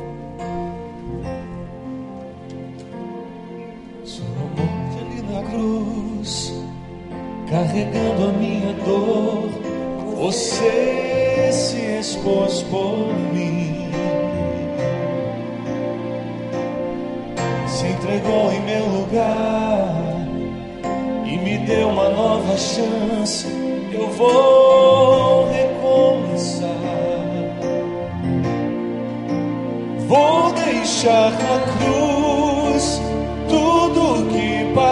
[5.68, 6.54] Cruz,
[7.50, 9.50] carregando a minha dor,
[10.16, 13.90] você se expôs por mim.
[17.68, 20.28] Se entregou em meu lugar
[21.26, 23.48] e me deu uma nova chance.
[23.92, 26.68] Eu vou recomeçar.
[30.08, 33.02] Vou deixar na cruz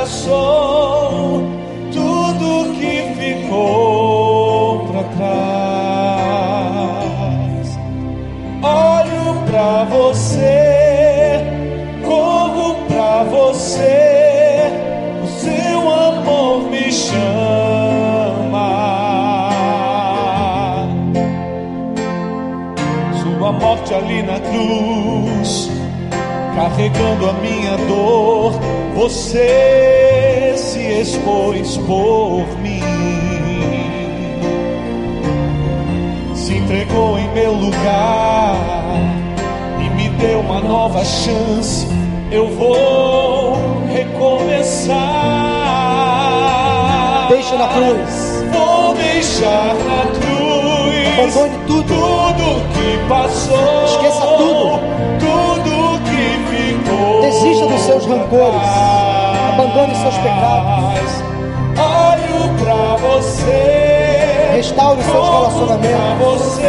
[0.06, 1.42] passou,
[1.92, 6.46] tudo que ficou para trás.
[8.62, 11.42] Olho para você,
[12.06, 14.70] corro para você,
[15.24, 18.70] o seu amor me chama.
[23.24, 25.72] Sua morte ali na cruz,
[26.56, 28.54] carregando a minha dor,
[28.96, 29.95] você
[31.06, 32.82] se expôs por mim.
[36.34, 38.56] Se entregou em meu lugar
[39.80, 41.88] e me deu uma nova chance.
[42.32, 43.58] Eu vou
[43.94, 44.96] recomeçar.
[47.30, 48.44] Deixa na cruz.
[48.52, 50.26] Vou deixar na cruz.
[51.14, 51.86] Abandone tudo.
[51.86, 53.86] Tudo que passou.
[53.86, 54.85] Esqueça tudo.
[57.36, 58.62] Desista dos seus rancores.
[59.54, 61.12] Abandone seus pecados.
[61.78, 64.52] Olho pra você.
[64.56, 66.60] Restaure os seus relacionamentos.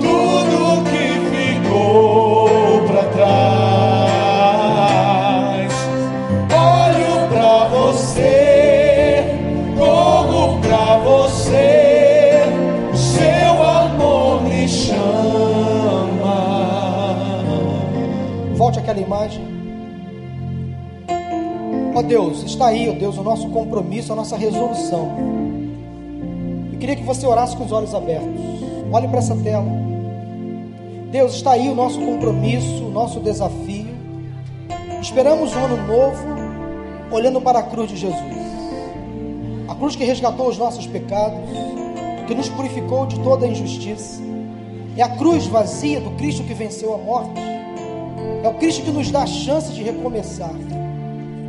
[0.00, 4.04] Tudo que ficou para trás.
[6.52, 9.24] Olho pra você,
[9.78, 12.42] corro pra você,
[12.92, 15.04] o seu amor me chama.
[18.54, 19.54] Volte àquela imagem.
[21.96, 25.43] Ó Deus, está aí, ó Deus, o nosso compromisso, a nossa resolução.
[26.84, 28.28] Queria que você orasse com os olhos abertos.
[28.92, 29.64] Olhe para essa tela.
[31.10, 33.86] Deus, está aí o nosso compromisso, o nosso desafio.
[35.00, 36.26] Esperamos um ano novo,
[37.10, 38.36] olhando para a cruz de Jesus.
[39.66, 41.38] A cruz que resgatou os nossos pecados,
[42.26, 44.20] que nos purificou de toda a injustiça.
[44.94, 47.40] É a cruz vazia do Cristo que venceu a morte.
[48.42, 50.52] É o Cristo que nos dá a chance de recomeçar.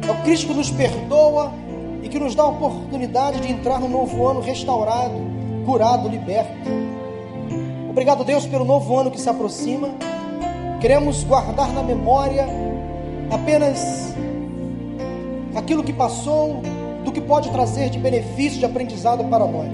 [0.07, 1.51] É o Cristo que nos perdoa
[2.05, 5.15] e que nos dá a oportunidade de entrar no novo ano restaurado,
[5.65, 6.69] curado, liberto.
[7.89, 9.89] Obrigado, Deus, pelo novo ano que se aproxima.
[10.79, 12.45] Queremos guardar na memória
[13.31, 14.13] apenas
[15.55, 16.61] aquilo que passou,
[17.03, 19.73] do que pode trazer de benefício, de aprendizado para nós.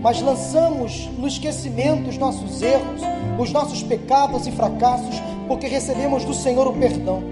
[0.00, 3.02] Mas lançamos no esquecimento os nossos erros,
[3.38, 7.22] os nossos pecados e fracassos, porque recebemos do Senhor o perdão,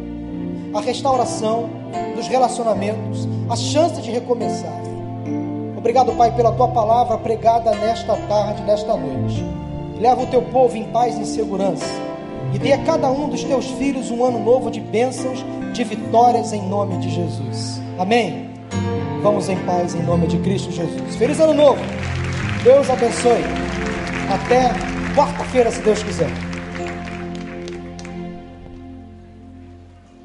[0.75, 1.71] a restauração
[2.15, 4.81] dos relacionamentos, a chance de recomeçar.
[5.77, 9.45] Obrigado, Pai, pela tua palavra pregada nesta tarde, nesta noite.
[10.01, 11.85] Leva o teu povo em paz e em segurança.
[12.53, 16.53] E dê a cada um dos teus filhos um ano novo de bênçãos, de vitórias
[16.53, 17.81] em nome de Jesus.
[17.99, 18.51] Amém.
[19.23, 21.17] Vamos em paz em nome de Cristo Jesus.
[21.17, 21.81] Feliz ano novo.
[22.63, 23.43] Deus abençoe.
[24.31, 24.71] Até
[25.15, 26.54] quarta-feira, se Deus quiser.